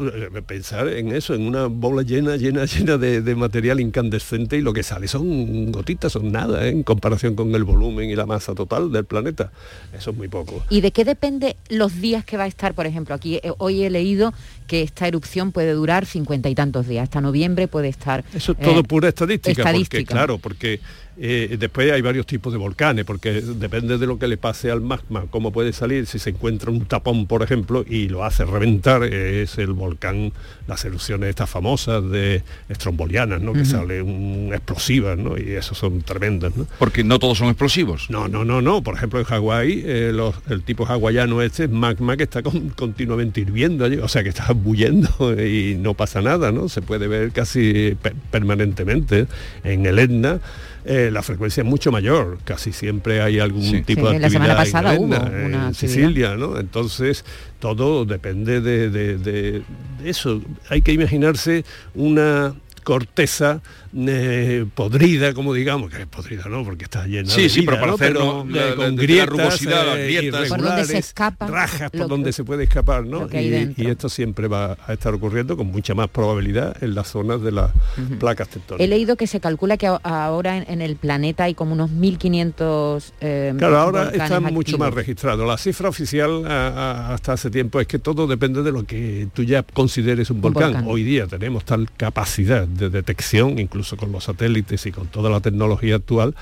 [0.46, 4.72] pensar en eso, en una bola llena, llena, llena de, de material incandescente y lo
[4.72, 6.70] que sale son gotitas, nada ¿eh?
[6.70, 9.52] en comparación con el volumen y la masa total del planeta.
[9.96, 10.62] Eso es muy poco.
[10.70, 13.14] ¿Y de qué depende los días que va a estar, por ejemplo?
[13.14, 17.20] Aquí eh, hoy he leído que esta erupción puede durar cincuenta y tantos días, hasta
[17.20, 18.24] noviembre puede estar...
[18.34, 20.80] Eso es todo eh, pura estadística, porque claro, porque
[21.18, 24.80] eh, después hay varios tipos de volcanes, porque depende de lo que le pase al
[24.80, 29.04] magma, cómo puede salir, si se encuentra un tapón, por ejemplo, y lo hace reventar,
[29.04, 30.32] es el volcán,
[30.66, 33.52] las erupciones estas famosas de estrombolianas, ¿no?
[33.52, 35.36] Que sale un explosivas, ¿no?
[35.36, 36.66] Y eso son tremendas, ¿no?
[36.78, 38.08] Porque no todos son explosivos.
[38.08, 38.82] No, no, no, no.
[38.82, 40.12] Por ejemplo, en Hawái, eh,
[40.48, 44.51] el tipo hawaiano este es magma que está continuamente hirviendo allí, o sea que está
[44.56, 45.10] bullendo
[45.42, 46.68] y no pasa nada, ¿no?
[46.68, 47.96] Se puede ver casi
[48.30, 49.26] permanentemente.
[49.64, 50.40] En el Etna
[50.84, 54.56] eh, la frecuencia es mucho mayor, casi siempre hay algún tipo de actividad la semana
[54.56, 56.58] pasada en Sicilia, ¿no?
[56.58, 57.24] Entonces
[57.60, 59.62] todo depende de,
[60.04, 60.42] eso.
[60.68, 62.54] Hay que imaginarse una
[62.84, 63.60] corteza
[63.96, 66.64] eh, podrida, como digamos, que es podrida, ¿no?
[66.64, 67.94] Porque está llena sí, de sí, vida, pero para ¿no?
[67.94, 70.48] hacerlo Pero, la- eh, con de la grietas, rugosidad, las eh, grietas.
[70.48, 73.28] Por donde se escapa rajas por donde que- se puede escapar, ¿no?
[73.32, 77.42] Y, y esto siempre va a estar ocurriendo con mucha más probabilidad en las zonas
[77.42, 77.70] de las
[78.18, 78.84] placas tectónicas.
[78.84, 83.12] He leído que se calcula que ahora en, en el planeta hay como unos 1.500
[83.20, 84.94] eh, Claro, ahora volcanes está mucho más activos.
[84.94, 85.46] registrado.
[85.46, 89.28] La cifra oficial a- a- hasta hace tiempo es que todo depende de lo que
[89.34, 90.72] tú ya consideres un volcán.
[90.72, 90.84] volcán.
[90.88, 95.40] Hoy día tenemos tal capacidad de detección, incluso con los satélites y con toda la
[95.40, 96.34] tecnología actual,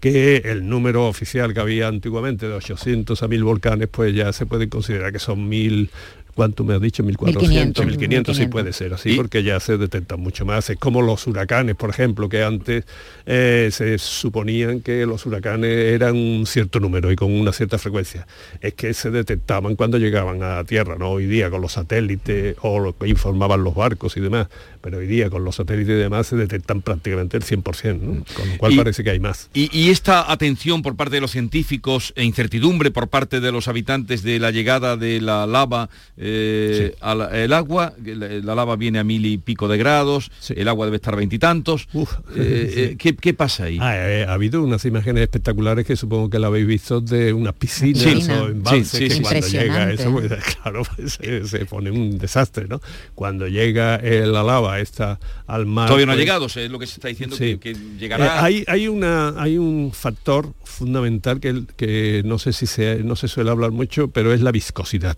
[0.00, 4.46] que el número oficial que había antiguamente de 800 a 1000 volcanes, pues ya se
[4.46, 5.90] puede considerar que son 1000
[6.34, 7.02] ¿Cuánto me has dicho?
[7.02, 8.52] 1400, 1500, 1500, sí 1500.
[8.52, 10.70] puede ser así, Y- porque ya se detectan mucho más.
[10.70, 12.84] Es como los huracanes, por ejemplo, que antes
[13.26, 18.28] eh, se suponían que los huracanes eran un cierto número y con una cierta frecuencia.
[18.60, 22.78] Es que se detectaban cuando llegaban a tierra, no hoy día con los satélites o
[22.78, 24.46] lo que informaban los barcos y demás,
[24.80, 28.24] pero hoy día con los satélites y demás se detectan prácticamente el 100%, ¿no?
[28.34, 29.50] con lo cual Y- parece que hay más.
[29.54, 33.68] Y, y esta atención por parte de los científicos e incertidumbre por parte de los
[33.68, 38.98] habitantes de la llegada de la lava eh, al el agua, la, la lava viene
[38.98, 41.88] a mil y pico de grados, el agua debe estar veintitantos.
[41.94, 42.04] Eh,
[42.36, 43.78] eh, ¿qué, qué pasa ahí?
[43.80, 47.54] Ah, eh, ha habido unas imágenes espectaculares que supongo que la habéis visto de unas
[47.54, 48.30] piscinas Sí.
[48.32, 49.20] o embalses Sí, sí, que sí.
[49.22, 52.80] cuando llega eso, pues, claro, pues, se, se pone un desastre, ¿no?
[53.14, 55.86] Cuando llega eh, la lava esta al mar.
[55.86, 57.58] Todavía no ha pues, llegado, o sea, es lo que se está diciendo Sí.
[57.58, 58.26] que, que llegará.
[58.26, 63.16] Eh, hay, hay, una, hay un factor fundamental que, que no sé si se, no
[63.16, 65.16] se suele hablar mucho, pero es la viscosidad.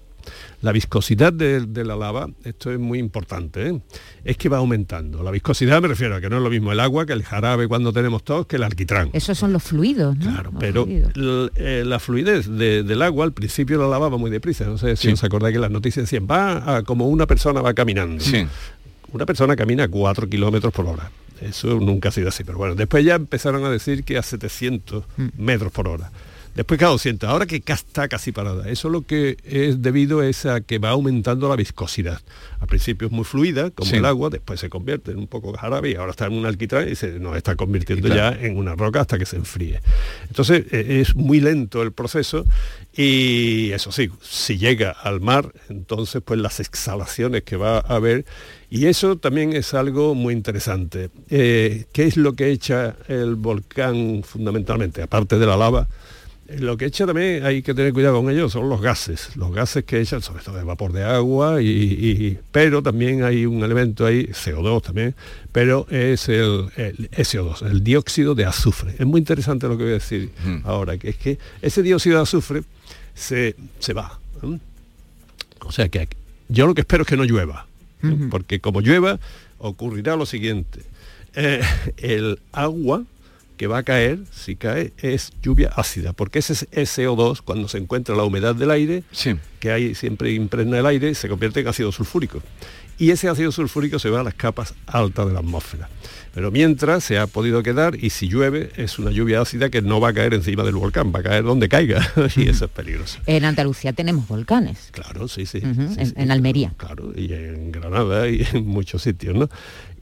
[0.61, 3.81] La viscosidad de, de la lava, esto es muy importante, ¿eh?
[4.23, 5.23] es que va aumentando.
[5.23, 7.67] La viscosidad me refiero a que no es lo mismo el agua que el jarabe
[7.67, 9.09] cuando tenemos tos que el alquitrán.
[9.15, 10.31] Esos son los fluidos, ¿no?
[10.31, 10.87] Claro, Los pero
[11.57, 14.67] eh, la fluidez de- del agua al principio la lava va muy deprisa.
[14.67, 15.13] No sé si Sí.
[15.15, 18.23] os acordáis que las noticias decían, va a- como una persona va caminando.
[18.23, 18.47] Sí.
[19.13, 21.11] Una persona camina a 4 kilómetros por hora.
[21.41, 22.45] Eso nunca ha sido así.
[22.45, 25.29] Pero bueno, después ya empezaron a decir que a 700 Mm.
[25.39, 26.11] metros por hora.
[26.55, 27.29] Después cada 200.
[27.31, 28.69] Ahora que está casi parada.
[28.69, 32.21] Eso lo que es debido es a que va aumentando la viscosidad.
[32.59, 33.97] Al principio es muy fluida, como Sí.
[33.97, 36.89] el agua, después se convierte en un poco jarabe y ahora está en un alquitrán
[36.89, 38.37] y se nos está convirtiendo Claro.
[38.37, 39.81] ya en una roca hasta que se enfríe.
[40.29, 42.45] Entonces eh, es muy lento el proceso
[42.97, 48.25] y eso sí, si llega al mar, entonces pues las exhalaciones que va a haber
[48.69, 51.11] y eso también es algo muy interesante.
[51.31, 55.03] Eh, ¿Qué es lo que echa el volcán fundamentalmente?
[55.03, 55.89] Aparte de la lava,
[56.59, 59.85] lo que echa también hay que tener cuidado con ellos son los gases, los gases
[59.85, 64.05] que echan sobre todo de vapor de agua, y, y- pero también hay un elemento
[64.07, 65.15] ahí, CO2 también,
[65.53, 68.95] pero es el, el SO2, el dióxido de azufre.
[68.99, 70.31] Es muy interesante lo que voy a decir
[70.65, 72.63] ahora, que es que ese dióxido de azufre
[73.15, 74.19] se, se va.
[74.43, 74.59] ¿eh?
[75.61, 76.09] O sea que
[76.49, 77.67] yo lo que espero es que no llueva,
[78.03, 78.17] ¿eh?
[78.31, 79.21] porque como llueva
[79.59, 80.81] ocurrirá lo siguiente.
[81.35, 81.61] Eh,
[81.99, 83.05] el agua
[83.61, 87.77] que va a caer, si cae, es lluvia ácida, porque ese es SO2, cuando se
[87.77, 89.03] encuentra la humedad del aire,
[89.59, 92.41] que hay siempre impregna el aire, se convierte en ácido sulfúrico.
[92.97, 95.91] Y ese ácido sulfúrico se va a las capas altas de la atmósfera.
[96.35, 100.01] Pero mientras se ha podido quedar, y si llueve, es una lluvia ácida que no
[100.01, 102.07] va a caer encima del volcán, va a caer donde caiga,
[102.37, 103.19] y eso es peligroso.
[103.27, 104.91] En Andalucía tenemos volcanes.
[104.93, 105.59] Claro, sí, sí.
[105.63, 106.73] En, sí, en Almería.
[106.77, 109.49] Claro, y en Granada y en muchos sitios, ¿no?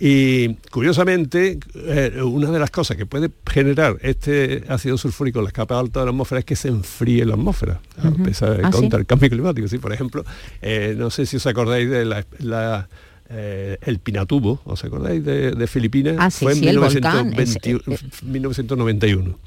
[0.01, 5.53] Y curiosamente, eh, una de las cosas que puede generar este ácido sulfúrico en las
[5.53, 8.71] capas altas de la atmósfera es que se enfríe la atmósfera, a pesar de ¿Ah,
[8.71, 8.79] sí?
[8.79, 9.67] contra el cambio climático.
[9.67, 10.25] Sí, por ejemplo,
[10.63, 12.89] eh, no sé si os acordáis de la, la,
[13.31, 16.17] eh, el Pinatubo, ¿os acordáis de, de Filipinas?
[16.19, 19.39] Ah, sí, Fue en sí, el volcán, 1920 ese, eh, 1991.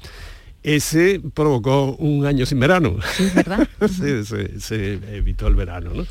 [0.64, 2.96] Ese provocó un año sin verano.
[3.16, 3.66] Sí, ¿verdad?
[3.88, 6.06] se, se- se evitó el verano, ¿no?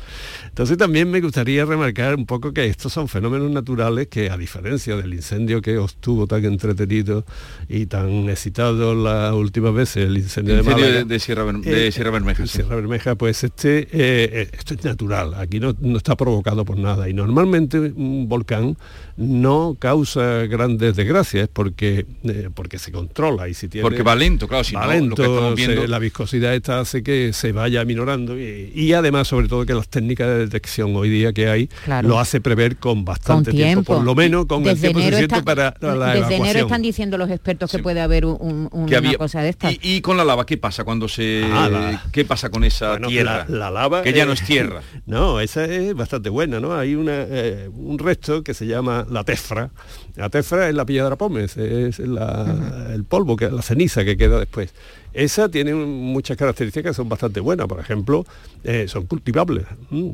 [0.52, 4.94] Entonces también me gustaría remarcar un poco que estos son fenómenos naturales que a diferencia
[4.96, 7.24] del incendio que os tuvo tan entretenido
[7.70, 11.60] y tan excitado las últimas veces, el incendio, Incendio de Málaga, de- de Sierra Ber-
[11.62, 12.52] de Sierra Bermeja, sí.
[12.58, 16.76] Sierra Bermeja, pues este, eh, eh, esto es natural, aquí no, no está provocado por
[16.76, 18.76] nada y normalmente un volcán
[19.16, 23.82] no causa grandes desgracias porque, eh, porque se controla y si tiene...
[23.88, 26.54] Porque va lento, claro, si va no, lo que lento, estamos se- viendo- la viscosidad
[26.54, 30.41] esta hace que se vaya minorando y, y además sobre todo que las técnicas de
[30.42, 32.08] detección hoy día que hay Claro.
[32.08, 33.94] lo hace prever con bastante Con tiempo, tiempo.
[33.96, 36.40] por lo menos con el Desde tiempo enero suficiente están- para la Desde evacuación.
[36.46, 39.48] enero están diciendo los expertos que puede haber un- un- una que había- cosa de
[39.50, 39.72] estas.
[39.72, 41.44] Y, y con la lava, ¿qué pasa cuando se...
[41.52, 43.46] Ah, la- ¿Qué pasa con esa Bueno, tierra?
[43.48, 44.02] La, la lava.
[44.02, 44.82] Que ya eh, no es tierra.
[45.06, 46.74] No, esa es bastante buena, ¿no?
[46.74, 49.70] Hay una, eh, un resto que se llama la tefra.
[50.14, 54.38] La tefra es la piedra pómez, es la- el polvo, que la ceniza que queda
[54.38, 54.72] después.
[55.12, 57.66] Esa tiene muchas características que son bastante buenas.
[57.66, 58.24] Por ejemplo,
[58.64, 59.66] eh, son cultivables.
[59.90, 60.10] Mm,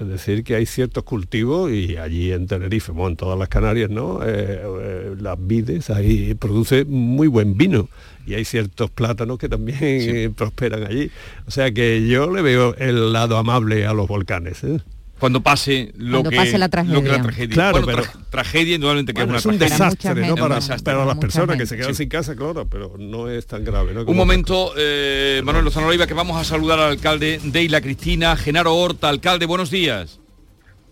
[0.00, 3.90] Es decir, que hay ciertos cultivos y allí en Tenerife, bueno, en todas las Canarias,
[3.90, 4.24] ¿no?
[4.24, 7.88] Eh, eh, las vides, ahí produce muy buen vino
[8.26, 11.12] y hay ciertos plátanos que también prosperan allí.
[11.46, 14.64] O sea que yo le veo el lado amable a los volcanes.
[14.64, 14.80] ¿eh?
[15.24, 17.48] Cuando pase lo que pase la tragedia.
[17.48, 20.34] Claro, pero tragedia indudablemente que es una es un desastre, ¿no?
[20.34, 23.98] Para, las personas que se quedan sin casa, claro, pero no es tan grave.
[23.98, 28.36] un momento, eh, Manuel Lozano Oliva, que vamos a saludar al alcalde de Isla Cristina,
[28.36, 29.08] Genaro Horta.
[29.08, 30.20] Alcalde, buenos días.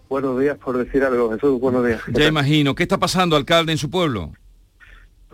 [0.09, 2.01] Buenos días, por decir algo, Jesús, buenos días.
[2.09, 2.75] Ya imagino.
[2.75, 4.33] ¿Qué está pasando, alcalde, en su pueblo?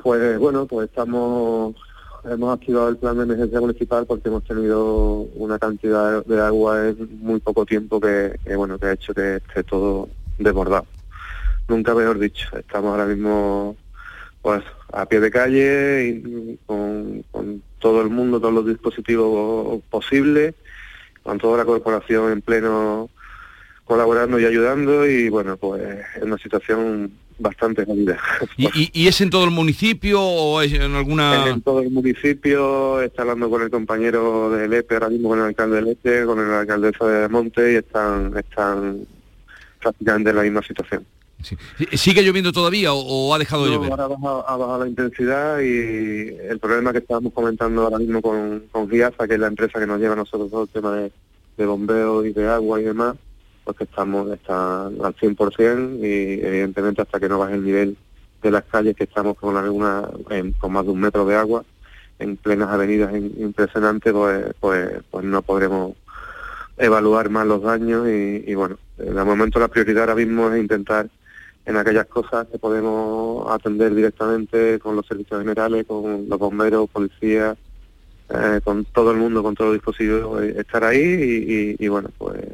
[0.03, 1.77] Pues bueno, pues estamos
[2.25, 7.21] hemos activado el plan de emergencia municipal porque hemos tenido una cantidad de agua en
[7.21, 10.09] muy poco tiempo que, bueno que ha hecho que esté todo
[10.39, 10.87] desbordado.
[11.69, 13.77] Nunca mejor dicho, estamos ahora mismo
[14.43, 14.63] pues
[14.93, 17.25] a pie de calle y con,
[17.79, 20.55] todo el mundo, todos los dispositivos posibles,
[21.23, 23.11] con toda la corporación en pleno
[23.85, 25.83] colaborando y ayudando y bueno pues
[26.17, 28.19] es una situación bastante jodida.
[28.57, 31.49] ¿Y, es en todo el municipio o es en alguna...?
[31.49, 35.45] en todo el municipio, está hablando con el compañero del EPE, ahora mismo con el
[35.47, 39.07] alcalde del EPE, con el alcaldesa de Monte y están, están
[39.81, 41.07] prácticamente en la misma situación.
[41.93, 43.93] ¿Sigue lloviendo todavía o, ha dejado de llover?
[43.93, 48.91] Ahora ha bajado, la intensidad y el problema que estábamos comentando ahora mismo con, con
[48.91, 51.13] GIAFA, que es la empresa que nos lleva a nosotros todo el tema de,
[51.57, 53.17] de bombeo y de agua y demás,
[53.69, 57.99] porque estamos está al 100% y evidentemente hasta que no baje el nivel
[58.41, 60.09] de las calles que estamos con alguna
[60.59, 61.65] con más de un metro de agua
[62.19, 65.97] en plenas avenidas impresionantes pues, pues pues no podremos
[66.79, 71.07] evaluar más los daños y, bueno en el momento la prioridad ahora mismo es intentar
[71.67, 77.59] en aquellas cosas que podemos atender directamente con los servicios generales con los bomberos policías
[78.31, 82.47] eh, con todo el mundo con todo el dispositivo eh, estar ahí y bueno pues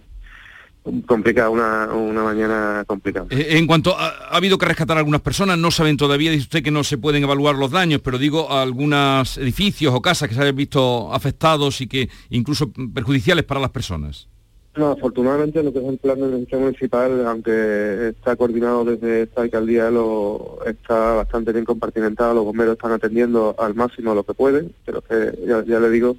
[1.06, 3.26] complicada, una, una mañana complicada.
[3.30, 6.44] Eh, en cuanto a, ha habido que rescatar a algunas personas, no saben todavía, dice
[6.44, 10.34] usted que no se pueden evaluar los daños, pero digo algunos edificios o casas que
[10.34, 14.28] se hayan visto afectados y que incluso perjudiciales para las personas.
[14.76, 19.42] No, afortunadamente lo que es el plan de emergencia municipal, aunque está coordinado desde esta
[19.42, 24.74] alcaldía, lo está bastante bien compartimentado, los bomberos están atendiendo al máximo lo que pueden,
[24.84, 26.16] pero que ya le digo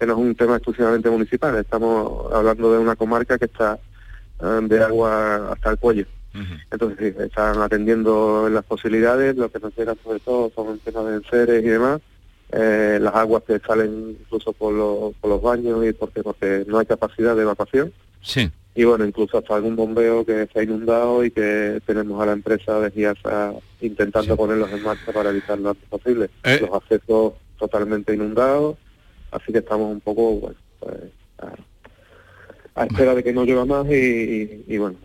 [0.00, 3.78] que no es un tema exclusivamente municipal, estamos hablando de una comarca que está
[4.40, 6.06] de agua hasta el cuello.
[6.70, 11.02] Entonces sí, están atendiendo las posibilidades, lo que nos llega sobre todo son el tema
[11.02, 12.00] de enseres y demás,
[12.52, 17.34] eh, las aguas que salen incluso por, los baños y porque porque no hay capacidad
[17.34, 17.92] de evacuación.
[18.22, 18.50] Sí.
[18.74, 22.32] Y bueno, incluso hasta algún bombeo que se ha inundado y que tenemos a la
[22.32, 26.30] empresa de GIASA intentando ponerlos en marcha para evitar lo antes posible.
[26.44, 26.58] Eh.
[26.60, 28.76] Los accesos totalmente inundados,
[29.32, 30.94] así que estamos un poco, bueno, pues,
[32.78, 34.96] a espera de que no llueva más y, bueno.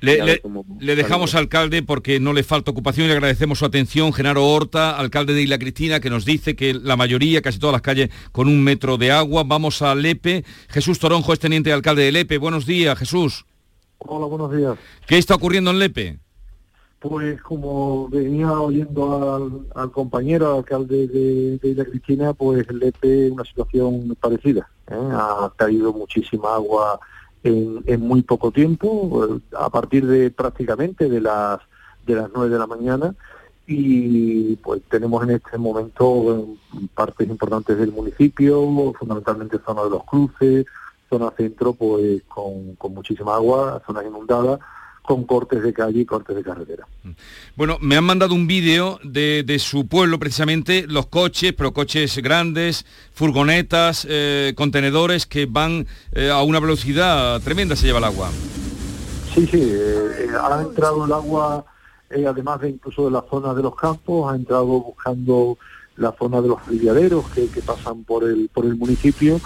[0.00, 4.12] le, dejamos alcalde porque no le falta ocupación y le agradecemos su atención.
[4.12, 7.82] Genaro Horta, alcalde de Isla Cristina, que nos dice que la mayoría, casi todas las
[7.82, 9.42] calles, con un metro de agua.
[9.44, 10.44] Vamos a Lepe.
[10.68, 12.36] Jesús Toronjo es teniente alcalde de Lepe.
[12.36, 13.46] Buenos días, Jesús.
[13.98, 14.76] Hola, buenos días.
[15.06, 16.18] ¿Qué está ocurriendo en Lepe?
[16.98, 24.14] Pues como venía oyendo al, compañero alcalde de, de, Isla Cristina, pues Lepe una situación
[24.20, 24.68] parecida.
[24.90, 25.08] ¿eh?
[25.12, 27.00] Ha caído muchísima agua
[27.44, 31.60] en, muy poco tiempo, a partir de prácticamente de las
[32.06, 33.14] de las 9 de la mañana.
[33.66, 36.46] Y pues tenemos en este momento
[36.94, 40.66] partes importantes del municipio, fundamentalmente zona de los cruces,
[41.08, 44.60] zona centro pues con muchísima agua, zonas inundadas
[45.04, 46.86] con cortes de calle y cortes de carretera.
[47.56, 52.86] Bueno, me han mandado un vídeo de, su pueblo precisamente, los coches, pero coches grandes,
[53.12, 58.30] furgonetas, eh, contenedores que van eh, a una velocidad tremenda, se lleva el agua.
[59.34, 61.66] Sí, sí, eh, ha entrado el agua,
[62.10, 65.58] además de incluso de la zona de los campos, ha entrado buscando
[65.96, 69.38] la zona de los aliviaderos que, que pasan por el, por el municipio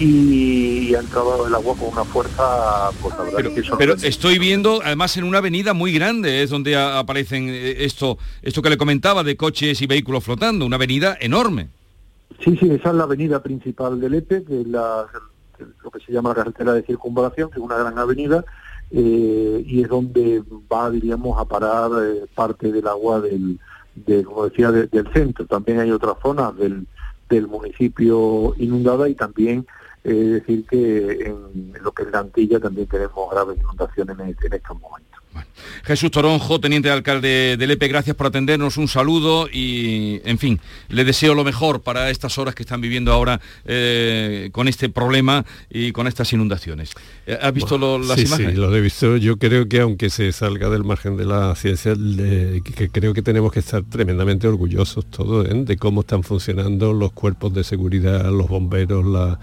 [0.00, 5.24] y ha entrado el agua con una fuerza pues, pero, pero, estoy viendo además en
[5.24, 9.82] una avenida muy grande es donde aparecen eh, esto esto que le comentaba de coches
[9.82, 11.68] y vehículos flotando una avenida enorme.
[12.42, 15.04] Sí sí esa es la avenida principal del EPE que es la,
[15.84, 18.42] lo que se llama la carretera de circunvalación que es una gran avenida
[18.90, 20.42] eh, y es donde
[20.72, 23.58] va diríamos a parar eh, parte del agua del
[23.94, 25.44] de, como decía del centro.
[25.44, 26.86] También hay otras zonas del
[27.28, 29.66] del municipio inundada y también
[30.04, 34.80] es decir que en lo que es la Antilla también tenemos graves inundaciones en, estos
[34.80, 35.10] momentos.
[35.84, 40.58] Jesús Toronjo, teniente de alcalde de Lepe, gracias por atendernos, un saludo y, en fin,
[40.88, 45.44] le deseo lo mejor para estas horas que están viviendo ahora eh, con este problema
[45.70, 46.92] y con estas inundaciones.
[47.26, 48.54] Eh, ¿Has visto lo, las sí, imágenes?
[48.54, 49.16] Sí, lo he visto.
[49.18, 53.22] Yo creo que aunque se salga del margen de la ciencia, le- que creo que
[53.22, 55.52] tenemos que estar tremendamente orgullosos todos ¿eh?
[55.54, 59.38] de cómo están funcionando los cuerpos de seguridad, los bomberos, la-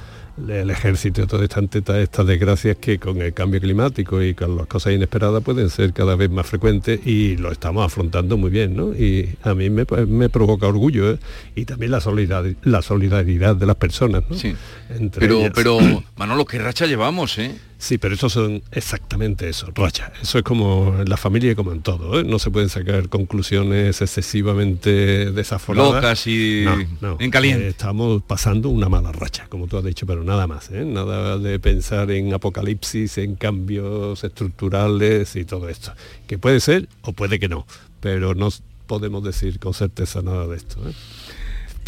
[0.47, 4.67] el ejército, todas estas, estas, estas desgracias que con el cambio climático y con las
[4.67, 8.93] cosas inesperadas pueden ser cada vez más frecuentes y lo estamos afrontando muy bien, ¿no?
[8.93, 11.19] Y a mí me, me provoca orgullo ¿eh?
[11.55, 14.35] y también la solidaridad, la solidaridad de las personas, ¿no?
[14.35, 14.55] Sí.
[14.89, 15.51] Entre Pero, ellas.
[15.55, 15.79] pero,
[16.17, 17.55] Manolo, qué racha llevamos, ¿eh?
[17.79, 20.11] Sí, pero eso son exactamente eso, racha.
[20.21, 22.23] Eso es como en la familia y como en todo, ¿eh?
[22.23, 25.93] No se pueden sacar conclusiones excesivamente desaforadas.
[25.93, 27.17] Locas y No, no.
[27.19, 27.65] en caliente.
[27.65, 30.85] Eh, estamos pasando una mala racha, como tú has dicho, pero nada más, ¿eh?
[30.85, 35.93] Nada de pensar en apocalipsis, en cambios estructurales y todo esto.
[36.25, 37.67] Que puede ser o puede que no,
[37.99, 38.49] pero no
[38.87, 40.77] podemos decir con certeza nada de esto.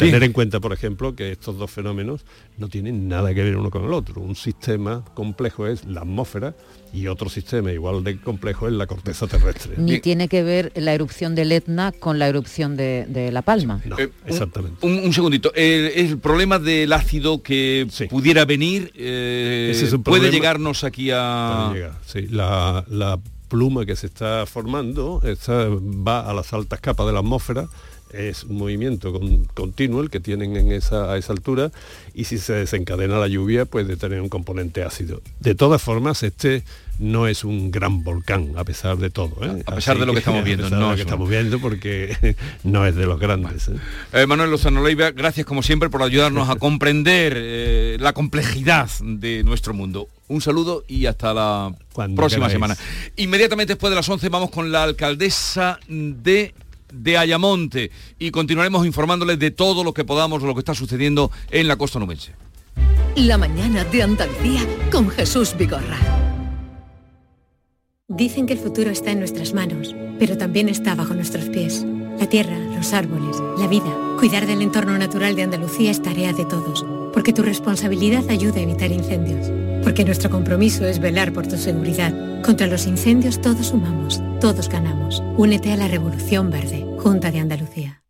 [0.06, 2.24] Tener en cuenta, por ejemplo, que estos dos fenómenos
[2.58, 4.20] no tienen nada que ver uno con el otro.
[4.20, 6.54] Un sistema complejo es la atmósfera
[6.92, 9.74] y otro sistema igual de complejo es la corteza terrestre.
[9.76, 13.80] Ni tiene que ver la erupción del Etna con la erupción de, de La Palma.
[13.84, 14.84] No, Eh, exactamente.
[14.86, 15.52] Un, un segundito.
[15.54, 21.10] El, el problema del ácido que pudiera venir eh, Ese es un puede llegarnos aquí
[21.12, 21.66] a...
[21.68, 22.26] Puede llegar, sí.
[22.28, 27.18] la, la pluma que se está formando esta va a las altas capas de la
[27.18, 27.68] atmósfera
[28.12, 31.70] es un movimiento con- continuo el que tienen en esa, a esa altura
[32.14, 35.22] y si se desencadena la lluvia puede tener un componente ácido.
[35.40, 36.64] De todas formas, este
[36.98, 39.42] no es un gran volcán, a pesar de todo.
[39.42, 39.62] ¿eh?
[39.64, 42.94] A pesar de lo que estamos viendo, no lo que estamos viendo, porque no es
[42.94, 43.68] de los grandes.
[43.68, 43.76] ¿eh?
[44.12, 49.72] Eh, Manuel Lozano Leiva, gracias como siempre por ayudarnos a comprender la complejidad de nuestro
[49.72, 50.08] mundo.
[50.28, 52.52] Un saludo y hasta la próxima queráis.
[52.52, 52.76] semana.
[53.16, 56.54] Inmediatamente después de las 11 vamos con la alcaldesa de
[56.92, 61.30] de Ayamonte y continuaremos informándoles de todo lo que podamos, de lo que está sucediendo
[61.50, 62.32] en la costa nubense.
[63.16, 64.60] La mañana de Andalucía
[64.90, 65.98] con Jesús Vigorra.
[68.08, 71.84] Dicen que el futuro está en nuestras manos, pero también está bajo nuestros pies.
[72.18, 73.96] La tierra, los árboles, la vida.
[74.18, 78.62] Cuidar del entorno natural de Andalucía es tarea de todos, porque tu responsabilidad ayuda a
[78.62, 79.50] evitar incendios,
[79.82, 82.12] porque nuestro compromiso es velar por tu seguridad.
[82.42, 85.22] Contra los incendios todos sumamos, todos ganamos.
[85.36, 87.99] Únete a la Revolución Verde, Junta de Andalucía.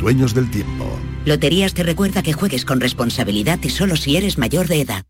[0.00, 0.86] Dueños del tiempo.
[1.26, 5.04] Loterías te recuerda que juegues con responsabilidad y solo si eres mayor de edad.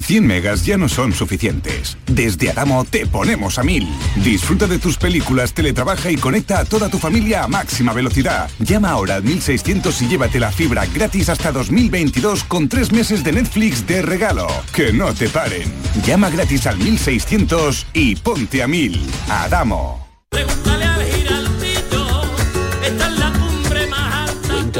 [0.00, 1.96] 100 megas ya no son suficientes.
[2.06, 3.86] Desde Adamo te ponemos a 1000.
[4.24, 8.50] Disfruta de tus películas, teletrabaja y conecta a toda tu familia a máxima velocidad.
[8.58, 13.32] Llama ahora al 1600 y llévate la fibra gratis hasta 2022 con tres meses de
[13.32, 14.48] Netflix de regalo.
[14.74, 15.70] Que no te paren.
[16.04, 19.00] Llama gratis al 1600 y ponte a 1000.
[19.28, 20.08] Adamo.
[20.30, 20.89] Cuenta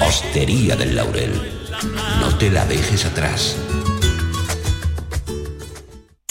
[0.00, 1.32] Hostería del Laurel,
[2.20, 3.56] no te la dejes atrás.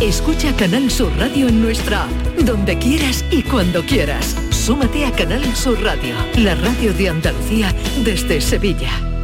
[0.00, 2.10] Escucha Canal Sur Radio en nuestra app,
[2.44, 4.36] donde quieras y cuando quieras.
[4.50, 7.74] Súmate a Canal Sur Radio, la radio de Andalucía
[8.04, 9.15] desde Sevilla.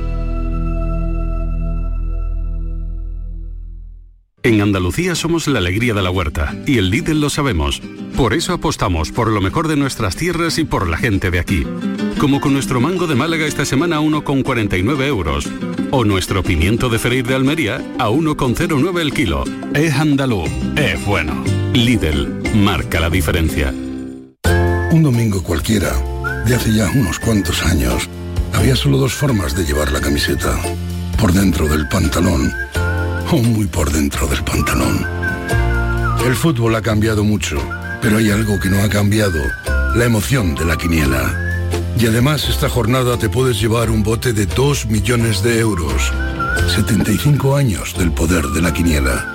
[4.45, 7.81] En Andalucía somos la alegría de la huerta y el Lidl lo sabemos.
[8.17, 11.65] Por eso apostamos por lo mejor de nuestras tierras y por la gente de aquí.
[12.19, 15.49] Como con nuestro mango de Málaga esta semana a 1,49 euros.
[15.93, 19.45] O nuestro pimiento de freír de Almería a 1,09 el kilo.
[19.75, 21.45] Es andaluz, es bueno.
[21.73, 23.73] Lidl, marca la diferencia.
[24.91, 25.93] Un domingo cualquiera,
[26.45, 28.09] de hace ya unos cuantos años,
[28.53, 30.59] había solo dos formas de llevar la camiseta.
[31.17, 32.53] Por dentro del pantalón
[33.33, 35.07] o muy por dentro del pantalón.
[36.27, 37.57] El fútbol ha cambiado mucho,
[38.03, 39.41] pero hay algo que no ha cambiado,
[39.97, 41.81] la emoción de la quiniela.
[41.99, 46.13] Y además esta jornada te puedes llevar un bote de 2 millones de euros.
[46.75, 49.33] 75 años del poder de la quiniela.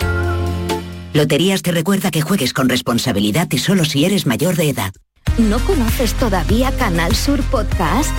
[1.14, 4.94] Loterías te recuerda que juegues con responsabilidad y solo si eres mayor de edad.
[5.40, 8.12] ¿No conoces todavía Canal Sur Podcast?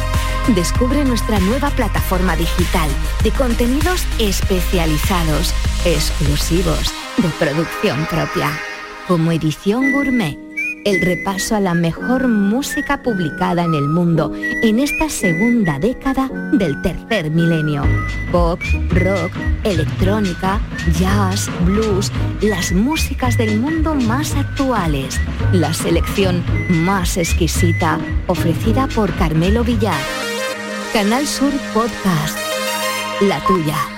[0.54, 2.88] Descubre nuestra nueva plataforma digital
[3.22, 5.52] de contenidos especializados,
[5.84, 8.50] exclusivos, de producción propia,
[9.06, 10.38] como edición gourmet
[10.84, 14.32] el repaso a la mejor música publicada en el mundo
[14.62, 17.82] en esta segunda década del tercer milenio.
[18.32, 19.32] Pop, rock,
[19.64, 20.60] electrónica,
[20.98, 25.20] jazz, blues, las músicas del mundo más actuales.
[25.52, 30.27] La selección más exquisita ofrecida por Carmelo Villar.
[30.92, 32.38] Canal Sur Podcast.
[33.20, 33.97] La tuya.